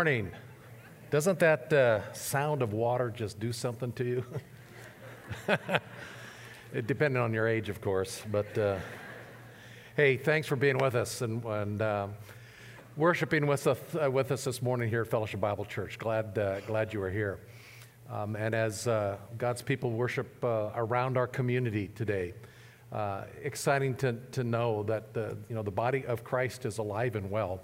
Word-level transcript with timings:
Morning. 0.00 0.30
Doesn't 1.10 1.40
that 1.40 1.70
uh, 1.70 2.10
sound 2.14 2.62
of 2.62 2.72
water 2.72 3.10
just 3.10 3.38
do 3.38 3.52
something 3.52 3.92
to 3.92 4.04
you? 4.06 4.24
it, 6.72 6.86
depending 6.86 7.20
on 7.20 7.34
your 7.34 7.46
age, 7.46 7.68
of 7.68 7.82
course. 7.82 8.22
But 8.32 8.56
uh, 8.56 8.78
hey, 9.96 10.16
thanks 10.16 10.48
for 10.48 10.56
being 10.56 10.78
with 10.78 10.94
us 10.94 11.20
and, 11.20 11.44
and 11.44 11.82
uh, 11.82 12.08
worshiping 12.96 13.46
with 13.46 13.66
us, 13.66 13.78
uh, 14.02 14.10
with 14.10 14.32
us 14.32 14.44
this 14.44 14.62
morning 14.62 14.88
here 14.88 15.02
at 15.02 15.08
Fellowship 15.08 15.38
Bible 15.38 15.66
Church. 15.66 15.98
Glad, 15.98 16.38
uh, 16.38 16.60
glad 16.60 16.94
you 16.94 17.02
are 17.02 17.10
here. 17.10 17.38
Um, 18.08 18.36
and 18.36 18.54
as 18.54 18.86
uh, 18.86 19.18
God's 19.36 19.60
people 19.60 19.90
worship 19.90 20.42
around 20.42 21.18
our 21.18 21.26
community 21.26 21.88
today, 21.88 22.32
exciting 23.42 23.96
to, 23.96 24.14
to 24.32 24.44
know 24.44 24.82
that 24.84 25.12
the, 25.12 25.36
you 25.50 25.54
know, 25.54 25.62
the 25.62 25.70
body 25.70 26.06
of 26.06 26.24
Christ 26.24 26.64
is 26.64 26.78
alive 26.78 27.16
and 27.16 27.30
well. 27.30 27.60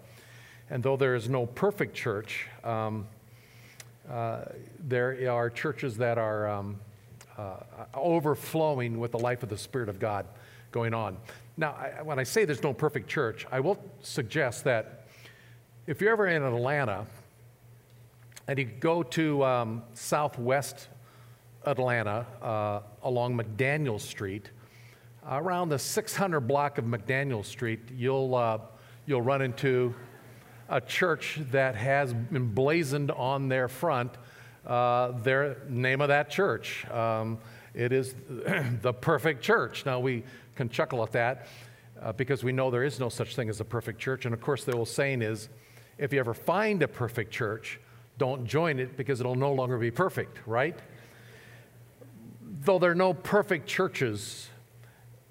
And 0.70 0.82
though 0.82 0.96
there 0.96 1.14
is 1.14 1.28
no 1.28 1.46
perfect 1.46 1.94
church, 1.94 2.46
um, 2.64 3.06
uh, 4.10 4.42
there 4.80 5.30
are 5.30 5.50
churches 5.50 5.96
that 5.98 6.18
are 6.18 6.48
um, 6.48 6.76
uh, 7.38 7.56
overflowing 7.94 8.98
with 8.98 9.12
the 9.12 9.18
life 9.18 9.42
of 9.42 9.48
the 9.48 9.58
Spirit 9.58 9.88
of 9.88 9.98
God 9.98 10.26
going 10.72 10.94
on. 10.94 11.16
Now, 11.56 11.72
I, 11.72 12.02
when 12.02 12.18
I 12.18 12.22
say 12.22 12.44
there's 12.44 12.62
no 12.62 12.72
perfect 12.72 13.08
church, 13.08 13.46
I 13.50 13.60
will 13.60 13.78
suggest 14.02 14.64
that 14.64 15.06
if 15.86 16.00
you're 16.00 16.12
ever 16.12 16.26
in 16.26 16.42
Atlanta 16.42 17.06
and 18.48 18.58
you 18.58 18.64
go 18.64 19.02
to 19.02 19.44
um, 19.44 19.82
southwest 19.94 20.88
Atlanta 21.64 22.26
uh, 22.42 22.80
along 23.02 23.36
McDaniel 23.36 24.00
Street, 24.00 24.50
around 25.28 25.68
the 25.68 25.78
600 25.78 26.40
block 26.40 26.78
of 26.78 26.84
McDaniel 26.84 27.44
Street, 27.44 27.80
you'll, 27.96 28.34
uh, 28.34 28.58
you'll 29.06 29.22
run 29.22 29.42
into 29.42 29.94
a 30.68 30.80
church 30.80 31.38
that 31.50 31.76
has 31.76 32.12
emblazoned 32.32 33.10
on 33.10 33.48
their 33.48 33.68
front 33.68 34.12
uh, 34.66 35.12
their 35.22 35.58
name 35.68 36.00
of 36.00 36.08
that 36.08 36.28
church. 36.28 36.84
Um, 36.90 37.38
it 37.72 37.92
is 37.92 38.14
the 38.82 38.92
perfect 38.92 39.42
church. 39.42 39.86
Now, 39.86 40.00
we 40.00 40.24
can 40.56 40.68
chuckle 40.68 41.02
at 41.02 41.12
that 41.12 41.46
uh, 42.02 42.12
because 42.12 42.42
we 42.42 42.52
know 42.52 42.70
there 42.70 42.82
is 42.82 42.98
no 42.98 43.08
such 43.08 43.36
thing 43.36 43.48
as 43.48 43.60
a 43.60 43.64
perfect 43.64 44.00
church. 44.00 44.24
And 44.24 44.34
of 44.34 44.40
course, 44.40 44.64
the 44.64 44.72
old 44.72 44.88
saying 44.88 45.22
is 45.22 45.48
if 45.98 46.12
you 46.12 46.18
ever 46.18 46.34
find 46.34 46.82
a 46.82 46.88
perfect 46.88 47.30
church, 47.30 47.78
don't 48.18 48.44
join 48.44 48.80
it 48.80 48.96
because 48.96 49.20
it'll 49.20 49.34
no 49.34 49.52
longer 49.52 49.78
be 49.78 49.90
perfect, 49.90 50.38
right? 50.46 50.76
Though 52.62 52.78
there 52.78 52.90
are 52.90 52.96
no 52.96 53.14
perfect 53.14 53.68
churches, 53.68 54.48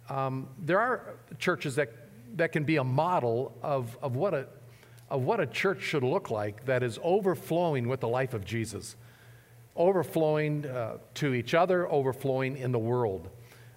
um, 0.08 0.48
there 0.60 0.80
are 0.80 1.16
churches 1.40 1.76
that, 1.76 1.92
that 2.36 2.52
can 2.52 2.64
be 2.64 2.78
a 2.78 2.84
model 2.84 3.54
of, 3.62 3.98
of 4.02 4.16
what 4.16 4.34
a 4.34 4.48
of 5.16 5.24
what 5.24 5.40
a 5.40 5.48
church 5.48 5.82
should 5.82 6.04
look 6.04 6.30
like 6.30 6.66
that 6.66 6.84
is 6.84 7.00
overflowing 7.02 7.88
with 7.88 8.02
the 8.02 8.08
life 8.08 8.34
of 8.34 8.44
Jesus, 8.44 8.98
overflowing 9.78 10.66
uh, 10.66 10.98
to 11.14 11.34
each 11.34 11.54
other, 11.54 11.90
overflowing 11.90 12.58
in 12.58 12.74
the 12.74 12.80
world. 12.80 13.30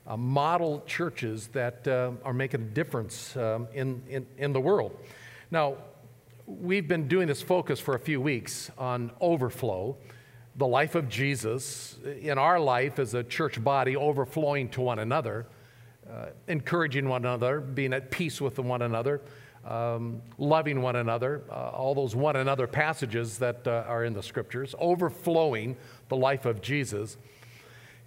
Uh, 0.04 0.16
model 0.16 0.82
churches 0.84 1.46
that 1.48 1.86
uh, 1.86 2.10
are 2.24 2.32
making 2.32 2.60
a 2.60 2.64
difference 2.64 3.36
um, 3.36 3.68
in, 3.72 4.02
in, 4.08 4.26
in 4.36 4.52
the 4.52 4.60
world. 4.60 4.96
Now, 5.52 5.76
we've 6.46 6.88
been 6.88 7.06
doing 7.06 7.28
this 7.28 7.40
focus 7.40 7.78
for 7.78 7.94
a 7.94 8.00
few 8.00 8.20
weeks 8.20 8.72
on 8.76 9.12
overflow, 9.20 9.96
the 10.56 10.66
life 10.66 10.96
of 10.96 11.08
Jesus 11.08 11.98
in 12.20 12.36
our 12.36 12.58
life 12.58 12.98
as 12.98 13.14
a 13.14 13.22
church 13.22 13.62
body, 13.62 13.94
overflowing 13.96 14.70
to 14.70 14.80
one 14.80 14.98
another, 14.98 15.46
uh, 16.10 16.30
encouraging 16.48 17.08
one 17.08 17.24
another, 17.24 17.60
being 17.60 17.92
at 17.92 18.10
peace 18.10 18.40
with 18.40 18.58
one 18.58 18.82
another 18.82 19.20
um, 19.64 20.22
loving 20.38 20.82
one 20.82 20.96
another, 20.96 21.42
uh, 21.50 21.70
all 21.70 21.94
those 21.94 22.16
one 22.16 22.36
another 22.36 22.66
passages 22.66 23.38
that 23.38 23.66
uh, 23.66 23.84
are 23.86 24.04
in 24.04 24.14
the 24.14 24.22
scriptures, 24.22 24.74
overflowing 24.78 25.76
the 26.08 26.16
life 26.16 26.46
of 26.46 26.62
Jesus. 26.62 27.16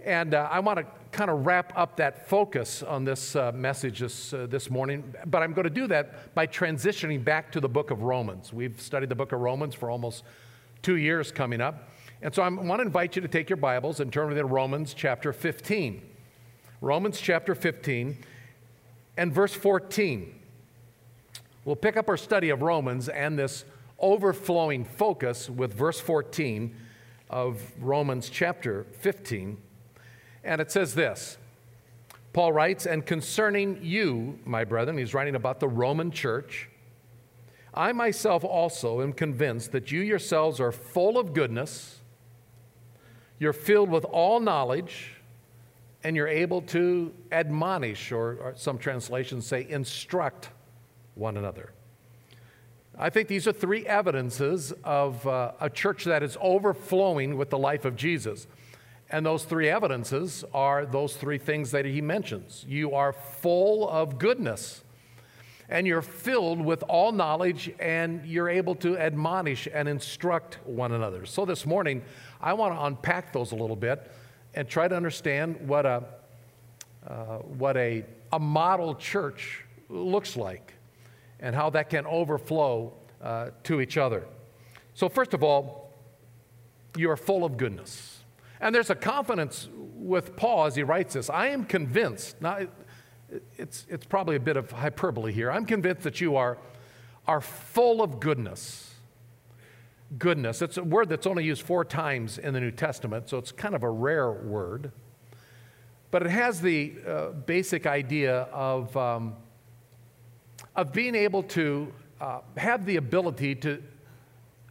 And 0.04 0.34
uh, 0.34 0.48
I 0.50 0.60
want 0.60 0.80
to 0.80 0.86
kind 1.12 1.30
of 1.30 1.46
wrap 1.46 1.74
up 1.76 1.98
that 1.98 2.28
focus 2.28 2.82
on 2.82 3.06
this 3.06 3.36
uh, 3.36 3.52
message 3.52 4.00
this, 4.00 4.34
uh, 4.34 4.48
this 4.50 4.70
morning, 4.70 5.14
but 5.28 5.44
I'm 5.44 5.54
going 5.54 5.66
to 5.66 5.70
do 5.70 5.88
that 5.88 6.34
by 6.34 6.48
transitioning 6.48 7.24
back 7.24 7.52
to 7.52 7.60
the 7.60 7.70
book 7.70 7.92
of 7.92 8.02
Romans. 8.02 8.52
We've 8.52 8.82
studied 8.82 9.10
the 9.10 9.16
book 9.16 9.32
of 9.32 9.40
Romans 9.42 9.76
for 9.76 9.92
almost 9.92 10.24
two 10.82 10.96
years 10.96 11.32
coming 11.32 11.62
up. 11.62 11.90
And 12.24 12.34
so 12.34 12.42
I 12.42 12.50
want 12.50 12.80
to 12.80 12.86
invite 12.86 13.16
you 13.16 13.22
to 13.22 13.28
take 13.28 13.50
your 13.50 13.58
Bibles 13.58 14.00
and 14.00 14.12
turn 14.12 14.34
to 14.34 14.46
Romans 14.46 14.94
chapter 14.94 15.34
15. 15.34 16.02
Romans 16.80 17.20
chapter 17.22 17.54
15 17.54 18.18
and 19.18 19.34
verse 19.34 19.54
14. 19.54 20.41
We'll 21.64 21.76
pick 21.76 21.96
up 21.96 22.10
our 22.10 22.18
study 22.18 22.50
of 22.50 22.64
Romans 22.64 23.08
and 23.08 23.38
this 23.38 23.66
overflowing 24.00 24.84
focus 24.84 25.48
with 25.48 25.74
verse 25.74 26.00
14 26.00 26.76
of 27.30 27.62
Romans 27.80 28.32
chapter 28.32 28.88
15. 29.00 29.58
And 30.44 30.60
it 30.60 30.72
says 30.72 30.96
this 30.96 31.38
Paul 32.34 32.52
writes, 32.52 32.88
And 32.88 33.06
concerning 33.06 33.78
you, 33.84 34.40
my 34.44 34.64
brethren, 34.64 34.98
he's 34.98 35.14
writing 35.14 35.36
about 35.36 35.60
the 35.60 35.68
Roman 35.68 36.10
church, 36.10 36.68
I 37.76 37.92
myself 37.92 38.44
also 38.44 39.02
am 39.04 39.14
convinced 39.14 39.72
that 39.72 39.92
you 39.92 40.02
yourselves 40.02 40.60
are 40.60 40.72
full 40.72 41.20
of 41.20 41.32
goodness, 41.32 42.00
you're 43.38 43.54
filled 43.54 43.92
with 43.92 44.04
all 44.06 44.40
knowledge, 44.40 45.14
and 46.04 46.16
you're 46.16 46.28
able 46.28 46.64
to 46.64 47.14
admonish, 47.32 48.12
or, 48.12 48.38
or 48.42 48.54
some 48.56 48.80
translations 48.80 49.46
say 49.46 49.68
instruct 49.70 50.50
one 51.22 51.38
another. 51.38 51.72
I 52.98 53.10
think 53.10 53.30
these 53.30 53.48
are 53.48 53.54
three 53.54 53.86
evidences 53.88 54.74
of 54.84 55.26
uh, 55.26 55.54
a 55.62 55.70
church 55.70 56.04
that 56.04 56.24
is 56.24 56.38
overflowing 56.42 57.38
with 57.38 57.50
the 57.50 57.58
life 57.58 57.86
of 57.86 57.96
Jesus. 57.96 58.48
And 59.10 59.26
those 59.26 59.44
three 59.44 59.70
evidences 59.70 60.44
are 60.54 60.86
those 60.86 61.16
three 61.16 61.38
things 61.38 61.72
that 61.72 61.86
he 61.86 62.02
mentions. 62.02 62.66
You 62.68 62.94
are 62.94 63.14
full 63.14 63.90
of 63.90 64.18
goodness, 64.18 64.84
and 65.70 65.88
you're 65.88 66.02
filled 66.02 66.62
with 66.62 66.84
all 66.84 67.12
knowledge, 67.12 67.72
and 67.80 68.26
you're 68.26 68.50
able 68.50 68.76
to 68.76 68.98
admonish 68.98 69.68
and 69.74 69.88
instruct 69.88 70.60
one 70.66 70.92
another. 70.92 71.26
So 71.26 71.46
this 71.46 71.66
morning, 71.66 72.04
I 72.42 72.54
want 72.54 72.76
to 72.76 72.86
unpack 72.86 73.32
those 73.32 73.52
a 73.52 73.56
little 73.56 73.76
bit 73.76 74.12
and 74.54 74.68
try 74.68 74.88
to 74.88 74.96
understand 74.96 75.58
what 75.68 75.86
a, 75.86 76.04
uh, 77.08 77.38
what 77.38 77.78
a, 77.78 78.06
a 78.34 78.40
model 78.40 78.96
church 78.96 79.66
looks 79.90 80.36
like 80.36 80.74
and 81.42 81.56
how 81.56 81.70
that 81.72 81.90
can 81.90 82.06
overflow 82.06 82.94
uh, 83.22 83.50
to 83.64 83.82
each 83.82 83.98
other. 83.98 84.26
So, 84.94 85.10
first 85.10 85.34
of 85.34 85.44
all, 85.44 85.94
you 86.96 87.10
are 87.10 87.18
full 87.18 87.44
of 87.44 87.58
goodness. 87.58 88.20
And 88.60 88.76
there's 88.76 88.90
a 88.90 88.96
confidence 88.96 89.70
with 89.74 90.36
Paul 90.36 90.66
as 90.66 90.76
he 90.76 90.84
writes 90.84 91.14
this. 91.14 91.30
I 91.30 91.48
am 91.48 91.66
convinced, 91.66 92.42
now 92.42 92.68
it's, 93.58 93.86
it's 93.90 94.06
probably 94.06 94.36
a 94.36 94.40
bit 94.40 94.58
of 94.58 94.72
hyperbole 94.72 95.32
here, 95.32 95.52
I'm 95.52 95.66
convinced 95.66 96.04
that 96.04 96.22
you 96.22 96.36
are, 96.36 96.58
are 97.28 97.42
full 97.42 98.02
of 98.02 98.20
goodness. 98.20 98.90
Goodness. 100.18 100.62
It's 100.62 100.78
a 100.78 100.84
word 100.84 101.10
that's 101.10 101.26
only 101.26 101.46
used 101.46 101.62
four 101.62 101.86
times 101.86 102.38
in 102.38 102.54
the 102.54 102.60
New 102.60 102.72
Testament, 102.72 103.30
so 103.30 103.38
it's 103.38 103.52
kind 103.52 103.74
of 103.74 103.84
a 103.84 103.90
rare 103.90 104.32
word. 104.32 104.92
But 106.12 106.24
it 106.24 106.30
has 106.30 106.60
the 106.60 106.96
uh, 107.08 107.28
basic 107.30 107.88
idea 107.88 108.42
of 108.52 108.96
um, 108.98 109.36
of 110.76 110.94
being 110.94 111.16
able 111.16 111.44
to 111.44 111.92
uh, 112.20 112.40
have 112.58 112.86
the 112.86 112.96
ability 112.96 113.56
to 113.56 113.82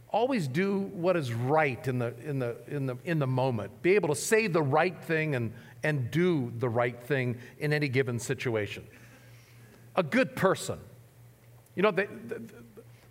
always 0.09 0.47
do 0.47 0.79
what 0.93 1.15
is 1.15 1.31
right 1.33 1.87
in 1.87 1.99
the, 1.99 2.13
in, 2.25 2.39
the, 2.39 2.57
in, 2.67 2.85
the, 2.85 2.97
in 3.05 3.19
the 3.19 3.27
moment, 3.27 3.81
be 3.81 3.95
able 3.95 4.09
to 4.09 4.15
say 4.15 4.47
the 4.47 4.61
right 4.61 5.01
thing 5.03 5.35
and, 5.35 5.53
and 5.83 6.11
do 6.11 6.51
the 6.59 6.67
right 6.67 7.01
thing 7.03 7.37
in 7.59 7.71
any 7.71 7.87
given 7.87 8.19
situation. 8.19 8.85
A 9.95 10.03
good 10.03 10.35
person. 10.35 10.79
You 11.75 11.83
know, 11.83 11.91
they, 11.91 12.07
they, 12.27 12.37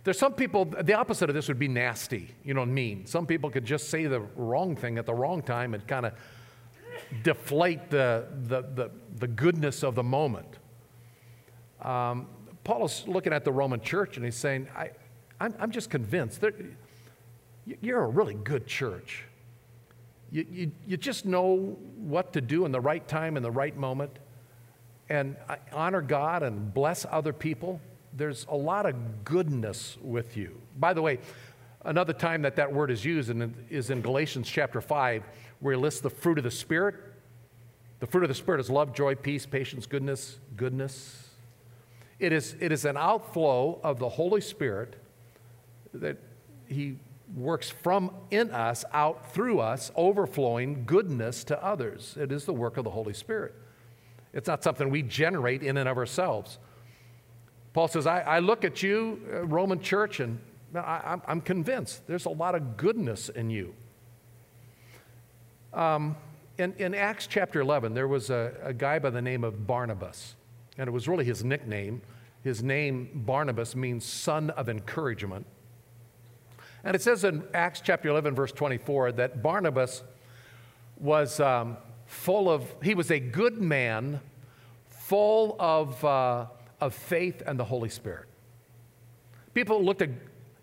there's 0.03 0.17
some 0.17 0.33
people, 0.33 0.65
the 0.65 0.93
opposite 0.93 1.29
of 1.29 1.35
this 1.35 1.47
would 1.47 1.59
be 1.59 1.67
nasty, 1.67 2.33
you 2.43 2.53
know, 2.53 2.65
mean. 2.65 3.05
Some 3.05 3.25
people 3.25 3.49
could 3.49 3.65
just 3.65 3.89
say 3.89 4.05
the 4.05 4.21
wrong 4.35 4.75
thing 4.75 4.97
at 4.97 5.05
the 5.05 5.13
wrong 5.13 5.41
time 5.41 5.73
and 5.73 5.85
kind 5.87 6.05
of 6.05 6.13
deflate 7.23 7.89
the, 7.89 8.25
the, 8.43 8.61
the, 8.61 8.91
the, 9.17 9.27
goodness 9.27 9.83
of 9.83 9.95
the 9.95 10.03
moment. 10.03 10.47
Um, 11.81 12.27
Paul 12.63 12.85
is 12.85 13.03
looking 13.07 13.33
at 13.33 13.43
the 13.43 13.51
Roman 13.51 13.81
church 13.81 14.17
and 14.17 14.25
he's 14.25 14.35
saying, 14.35 14.67
I, 14.75 14.91
I'm, 15.39 15.55
I'm 15.59 15.71
just 15.71 15.89
convinced 15.89 16.41
that 16.41 16.53
you're 17.81 18.03
a 18.03 18.07
really 18.07 18.35
good 18.35 18.67
church. 18.67 19.23
You, 20.31 20.45
you, 20.49 20.71
you 20.87 20.97
just 20.97 21.25
know 21.25 21.77
what 21.97 22.33
to 22.33 22.41
do 22.41 22.65
in 22.65 22.71
the 22.71 22.79
right 22.79 23.05
time, 23.07 23.37
in 23.37 23.43
the 23.43 23.51
right 23.51 23.75
moment, 23.75 24.17
and 25.09 25.35
honor 25.73 26.01
God 26.01 26.43
and 26.43 26.73
bless 26.73 27.05
other 27.09 27.33
people. 27.33 27.81
There's 28.13 28.45
a 28.49 28.55
lot 28.55 28.85
of 28.85 29.25
goodness 29.25 29.97
with 30.01 30.37
you. 30.37 30.61
By 30.79 30.93
the 30.93 31.01
way, 31.01 31.19
another 31.83 32.13
time 32.13 32.43
that 32.43 32.55
that 32.55 32.71
word 32.71 32.91
is 32.91 33.03
used 33.03 33.33
is 33.69 33.89
in 33.89 34.01
Galatians 34.01 34.47
chapter 34.47 34.79
5, 34.79 35.23
where 35.59 35.73
he 35.73 35.79
lists 35.79 36.01
the 36.01 36.09
fruit 36.09 36.37
of 36.37 36.43
the 36.43 36.51
Spirit. 36.51 36.95
The 37.99 38.07
fruit 38.07 38.23
of 38.23 38.29
the 38.29 38.35
Spirit 38.35 38.61
is 38.61 38.69
love, 38.69 38.93
joy, 38.93 39.15
peace, 39.15 39.45
patience, 39.45 39.85
goodness, 39.85 40.39
goodness, 40.55 41.30
it 42.21 42.31
is, 42.31 42.55
it 42.59 42.71
is 42.71 42.85
an 42.85 42.97
outflow 42.97 43.79
of 43.83 43.99
the 43.99 44.07
Holy 44.07 44.41
Spirit 44.41 44.95
that 45.93 46.17
He 46.67 46.97
works 47.35 47.69
from 47.69 48.11
in 48.29 48.51
us, 48.51 48.85
out 48.93 49.33
through 49.33 49.59
us, 49.59 49.91
overflowing 49.95 50.83
goodness 50.85 51.43
to 51.45 51.63
others. 51.63 52.15
It 52.19 52.31
is 52.31 52.45
the 52.45 52.53
work 52.53 52.77
of 52.77 52.83
the 52.83 52.91
Holy 52.91 53.13
Spirit. 53.13 53.55
It's 54.33 54.47
not 54.47 54.63
something 54.63 54.89
we 54.89 55.01
generate 55.01 55.63
in 55.63 55.77
and 55.77 55.89
of 55.89 55.97
ourselves. 55.97 56.59
Paul 57.73 57.87
says, 57.87 58.05
I, 58.05 58.21
I 58.21 58.39
look 58.39 58.63
at 58.63 58.83
you, 58.83 59.21
uh, 59.33 59.45
Roman 59.45 59.81
church, 59.81 60.19
and 60.19 60.39
I, 60.75 61.19
am 61.27 61.41
convinced 61.41 62.05
there's 62.07 62.25
a 62.25 62.29
lot 62.29 62.53
of 62.53 62.77
goodness 62.77 63.29
in 63.29 63.49
you. 63.49 63.73
Um, 65.73 66.17
in, 66.57 66.73
in, 66.77 66.93
Acts 66.93 67.27
chapter 67.27 67.61
11, 67.61 67.93
there 67.93 68.07
was 68.07 68.29
a, 68.29 68.53
a 68.61 68.73
guy 68.73 68.99
by 68.99 69.09
the 69.09 69.21
name 69.21 69.43
of 69.43 69.65
Barnabas, 69.65 70.35
and 70.77 70.87
it 70.87 70.91
was 70.91 71.07
really 71.07 71.25
his 71.25 71.43
nickname. 71.43 72.01
His 72.43 72.63
name, 72.63 73.23
Barnabas, 73.25 73.75
means 73.75 74.03
son 74.05 74.49
of 74.51 74.67
encouragement. 74.67 75.45
And 76.83 76.95
it 76.95 77.01
says 77.01 77.23
in 77.23 77.43
Acts 77.53 77.81
chapter 77.81 78.09
11, 78.09 78.33
verse 78.33 78.51
24, 78.51 79.13
that 79.13 79.43
Barnabas 79.43 80.01
was 80.97 81.39
um, 81.39 81.77
full 82.05 82.49
of, 82.49 82.65
he 82.81 82.95
was 82.95 83.11
a 83.11 83.19
good 83.19 83.61
man, 83.61 84.19
full 84.89 85.55
of, 85.59 86.03
uh, 86.03 86.47
of 86.79 86.93
faith 86.93 87.43
and 87.45 87.59
the 87.59 87.63
Holy 87.63 87.89
Spirit. 87.89 88.27
People 89.53 89.83
looked 89.83 90.01
at, 90.01 90.09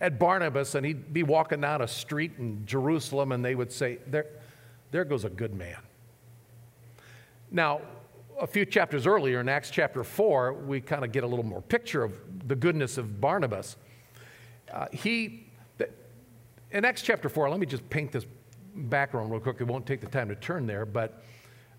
at 0.00 0.18
Barnabas 0.18 0.74
and 0.74 0.84
he'd 0.84 1.12
be 1.12 1.22
walking 1.22 1.60
down 1.60 1.82
a 1.82 1.88
street 1.88 2.32
in 2.38 2.64
Jerusalem 2.66 3.32
and 3.32 3.44
they 3.44 3.54
would 3.54 3.70
say, 3.70 3.98
There, 4.06 4.26
there 4.90 5.04
goes 5.04 5.24
a 5.24 5.30
good 5.30 5.54
man. 5.54 5.78
Now, 7.50 7.80
a 8.40 8.46
few 8.46 8.64
chapters 8.64 9.06
earlier 9.06 9.40
in 9.40 9.48
Acts 9.48 9.70
chapter 9.70 10.04
4, 10.04 10.52
we 10.52 10.80
kind 10.80 11.04
of 11.04 11.12
get 11.12 11.24
a 11.24 11.26
little 11.26 11.44
more 11.44 11.60
picture 11.60 12.04
of 12.04 12.12
the 12.46 12.54
goodness 12.54 12.98
of 12.98 13.20
Barnabas. 13.20 13.76
Uh, 14.72 14.86
he, 14.92 15.50
in 16.70 16.84
Acts 16.84 17.02
chapter 17.02 17.28
4, 17.28 17.50
let 17.50 17.58
me 17.58 17.66
just 17.66 17.88
paint 17.90 18.12
this 18.12 18.26
background 18.74 19.30
real 19.30 19.40
quick. 19.40 19.60
It 19.60 19.66
won't 19.66 19.86
take 19.86 20.00
the 20.00 20.06
time 20.06 20.28
to 20.28 20.36
turn 20.36 20.66
there, 20.66 20.86
but 20.86 21.22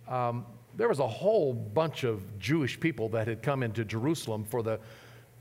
um, 0.08 0.46
there 0.76 0.90
was 0.90 1.00
a 1.00 1.08
whole 1.08 1.54
bunch 1.54 2.04
of 2.04 2.40
Jewish 2.40 2.80
people 2.80 3.10
that 3.10 3.28
had 3.28 3.42
come 3.42 3.64
into 3.64 3.86
Jerusalem 3.86 4.44
for 4.44 4.62
the 4.62 4.80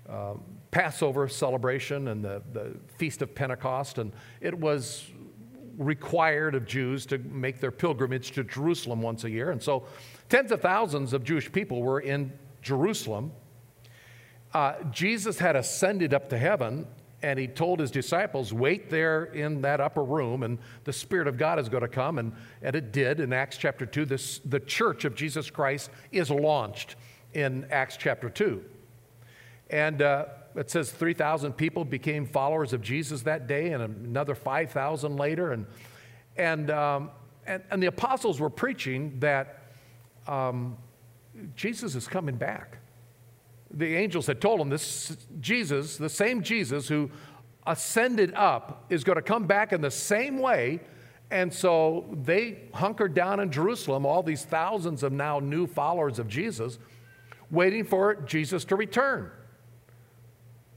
uh, 0.08 0.34
Passover 0.70 1.28
celebration 1.28 2.08
and 2.08 2.24
the, 2.24 2.42
the 2.52 2.76
Feast 2.96 3.22
of 3.22 3.34
Pentecost, 3.34 3.98
and 3.98 4.12
it 4.40 4.56
was 4.56 5.04
required 5.78 6.54
of 6.54 6.66
Jews 6.66 7.06
to 7.06 7.18
make 7.18 7.60
their 7.60 7.70
pilgrimage 7.70 8.32
to 8.32 8.44
Jerusalem 8.44 9.00
once 9.00 9.24
a 9.24 9.30
year. 9.30 9.50
And 9.50 9.62
so 9.62 9.86
tens 10.28 10.52
of 10.52 10.60
thousands 10.60 11.12
of 11.12 11.24
Jewish 11.24 11.50
people 11.50 11.82
were 11.82 12.00
in 12.00 12.32
Jerusalem. 12.62 13.32
Uh, 14.52 14.74
Jesus 14.90 15.38
had 15.38 15.56
ascended 15.56 16.14
up 16.14 16.28
to 16.30 16.38
heaven, 16.38 16.86
and 17.22 17.38
he 17.38 17.46
told 17.46 17.80
his 17.80 17.90
disciples, 17.90 18.52
Wait 18.52 18.90
there 18.90 19.24
in 19.24 19.60
that 19.62 19.80
upper 19.80 20.04
room, 20.04 20.42
and 20.42 20.58
the 20.84 20.92
Spirit 20.92 21.28
of 21.28 21.36
God 21.36 21.58
is 21.58 21.68
going 21.68 21.82
to 21.82 21.88
come. 21.88 22.18
And, 22.18 22.32
and 22.62 22.76
it 22.76 22.92
did 22.92 23.20
in 23.20 23.32
Acts 23.32 23.56
chapter 23.56 23.84
2. 23.84 24.04
This, 24.04 24.38
the 24.44 24.60
church 24.60 25.04
of 25.04 25.14
Jesus 25.14 25.50
Christ 25.50 25.90
is 26.12 26.30
launched 26.30 26.96
in 27.34 27.66
Acts 27.70 27.96
chapter 27.96 28.30
2. 28.30 28.64
And 29.70 30.00
uh, 30.00 30.26
it 30.54 30.70
says 30.70 30.90
3,000 30.90 31.52
people 31.52 31.84
became 31.84 32.26
followers 32.26 32.72
of 32.72 32.80
Jesus 32.82 33.22
that 33.22 33.46
day, 33.46 33.72
and 33.72 33.82
another 33.82 34.34
5,000 34.34 35.16
later. 35.16 35.52
And, 35.52 35.66
and, 36.36 36.70
um, 36.70 37.10
and, 37.46 37.62
and, 37.70 37.82
the 37.82 37.86
apostles 37.86 38.40
were 38.40 38.50
preaching 38.50 39.18
that 39.20 39.57
um, 40.28 40.76
Jesus 41.56 41.94
is 41.94 42.06
coming 42.06 42.36
back. 42.36 42.78
The 43.70 43.96
angels 43.96 44.26
had 44.26 44.40
told 44.40 44.60
them 44.60 44.68
this 44.68 45.16
Jesus, 45.40 45.96
the 45.96 46.08
same 46.08 46.42
Jesus 46.42 46.88
who 46.88 47.10
ascended 47.66 48.32
up, 48.34 48.86
is 48.88 49.04
going 49.04 49.16
to 49.16 49.22
come 49.22 49.46
back 49.46 49.72
in 49.72 49.80
the 49.80 49.90
same 49.90 50.38
way. 50.38 50.80
And 51.30 51.52
so 51.52 52.06
they 52.24 52.60
hunkered 52.72 53.14
down 53.14 53.40
in 53.40 53.50
Jerusalem, 53.50 54.06
all 54.06 54.22
these 54.22 54.44
thousands 54.44 55.02
of 55.02 55.12
now 55.12 55.40
new 55.40 55.66
followers 55.66 56.18
of 56.18 56.28
Jesus, 56.28 56.78
waiting 57.50 57.84
for 57.84 58.14
Jesus 58.22 58.64
to 58.66 58.76
return. 58.76 59.30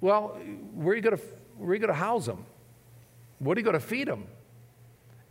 Well, 0.01 0.39
where 0.74 0.94
are 0.94 0.95
you 0.95 1.01
going 1.01 1.18
to, 1.18 1.24
where 1.57 1.69
are 1.69 1.74
you 1.74 1.80
going 1.80 1.94
to 1.94 1.94
house 1.94 2.25
them? 2.25 2.45
What 3.39 3.57
are 3.57 3.62
you 3.62 3.65
going 3.65 3.80
to 3.80 3.80
feed 3.80 4.07
them? 4.07 4.27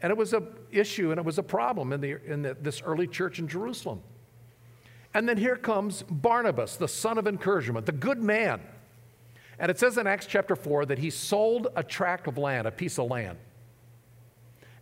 And 0.03 0.11
it 0.11 0.17
was 0.17 0.33
an 0.33 0.47
issue 0.71 1.11
and 1.11 1.19
it 1.19 1.25
was 1.25 1.39
a 1.39 1.43
problem 1.43 1.93
in, 1.93 2.01
the, 2.01 2.19
in 2.25 2.43
the, 2.43 2.57
this 2.61 2.81
early 2.83 3.07
church 3.07 3.39
in 3.39 3.47
Jerusalem. 3.47 4.03
And 5.13 5.29
then 5.29 5.37
here 5.37 5.57
comes 5.57 6.03
Barnabas, 6.03 6.77
the 6.77 6.89
son 6.89 7.19
of 7.19 7.27
encouragement, 7.27 7.87
the 7.87 7.93
good 7.93 8.23
man. 8.23 8.61
And 9.59 9.71
it 9.71 9.79
says 9.79 9.99
in 9.99 10.07
Acts 10.07 10.27
chapter 10.27 10.57
4 10.57 10.87
that 10.87 10.99
he 10.99 11.11
sold 11.11 11.69
a 11.77 11.83
tract 11.83 12.27
of 12.27 12.39
land, 12.39 12.67
a 12.67 12.71
piece 12.71 12.99
of 12.99 13.11
land. 13.11 13.39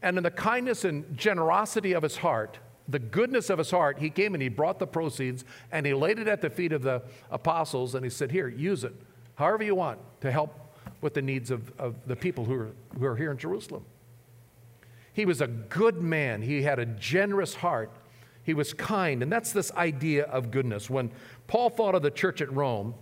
And 0.02 0.16
in 0.16 0.22
the 0.22 0.30
kindness 0.30 0.84
and 0.84 1.16
generosity 1.16 1.92
of 1.92 2.02
his 2.02 2.16
heart, 2.18 2.58
the 2.86 2.98
goodness 2.98 3.50
of 3.50 3.58
his 3.58 3.70
heart, 3.70 3.98
he 3.98 4.10
came 4.10 4.34
and 4.34 4.42
he 4.42 4.48
brought 4.48 4.78
the 4.78 4.86
proceeds 4.86 5.44
and 5.72 5.84
he 5.84 5.92
laid 5.94 6.18
it 6.18 6.28
at 6.28 6.40
the 6.40 6.50
feet 6.50 6.72
of 6.72 6.82
the 6.82 7.02
apostles 7.30 7.94
and 7.94 8.04
he 8.04 8.10
said, 8.10 8.30
Here, 8.30 8.48
use 8.48 8.84
it 8.84 8.94
however 9.38 9.62
you 9.62 9.74
want 9.74 9.98
to 10.20 10.30
help 10.30 10.52
with 11.00 11.14
the 11.14 11.22
needs 11.22 11.50
of, 11.50 11.72
of 11.78 11.94
the 12.06 12.16
people 12.16 12.44
who 12.44 12.54
are, 12.54 12.70
who 12.98 13.06
are 13.06 13.16
here 13.16 13.30
in 13.30 13.38
Jerusalem. 13.38 13.84
He 15.12 15.24
was 15.24 15.40
a 15.40 15.46
good 15.46 16.02
man, 16.02 16.42
he 16.42 16.62
had 16.62 16.78
a 16.78 16.86
generous 16.86 17.54
heart, 17.54 17.90
he 18.48 18.54
was 18.54 18.72
kind, 18.72 19.22
and 19.22 19.30
that's 19.30 19.52
this 19.52 19.70
idea 19.72 20.24
of 20.24 20.50
goodness. 20.50 20.88
When 20.88 21.10
Paul 21.48 21.68
thought 21.68 21.94
of 21.94 22.00
the 22.00 22.10
church 22.10 22.40
at 22.40 22.50
Rome, 22.50 22.94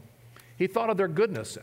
he 0.56 0.66
thought 0.66 0.90
of 0.90 0.96
their 0.96 1.06
goodness. 1.06 1.56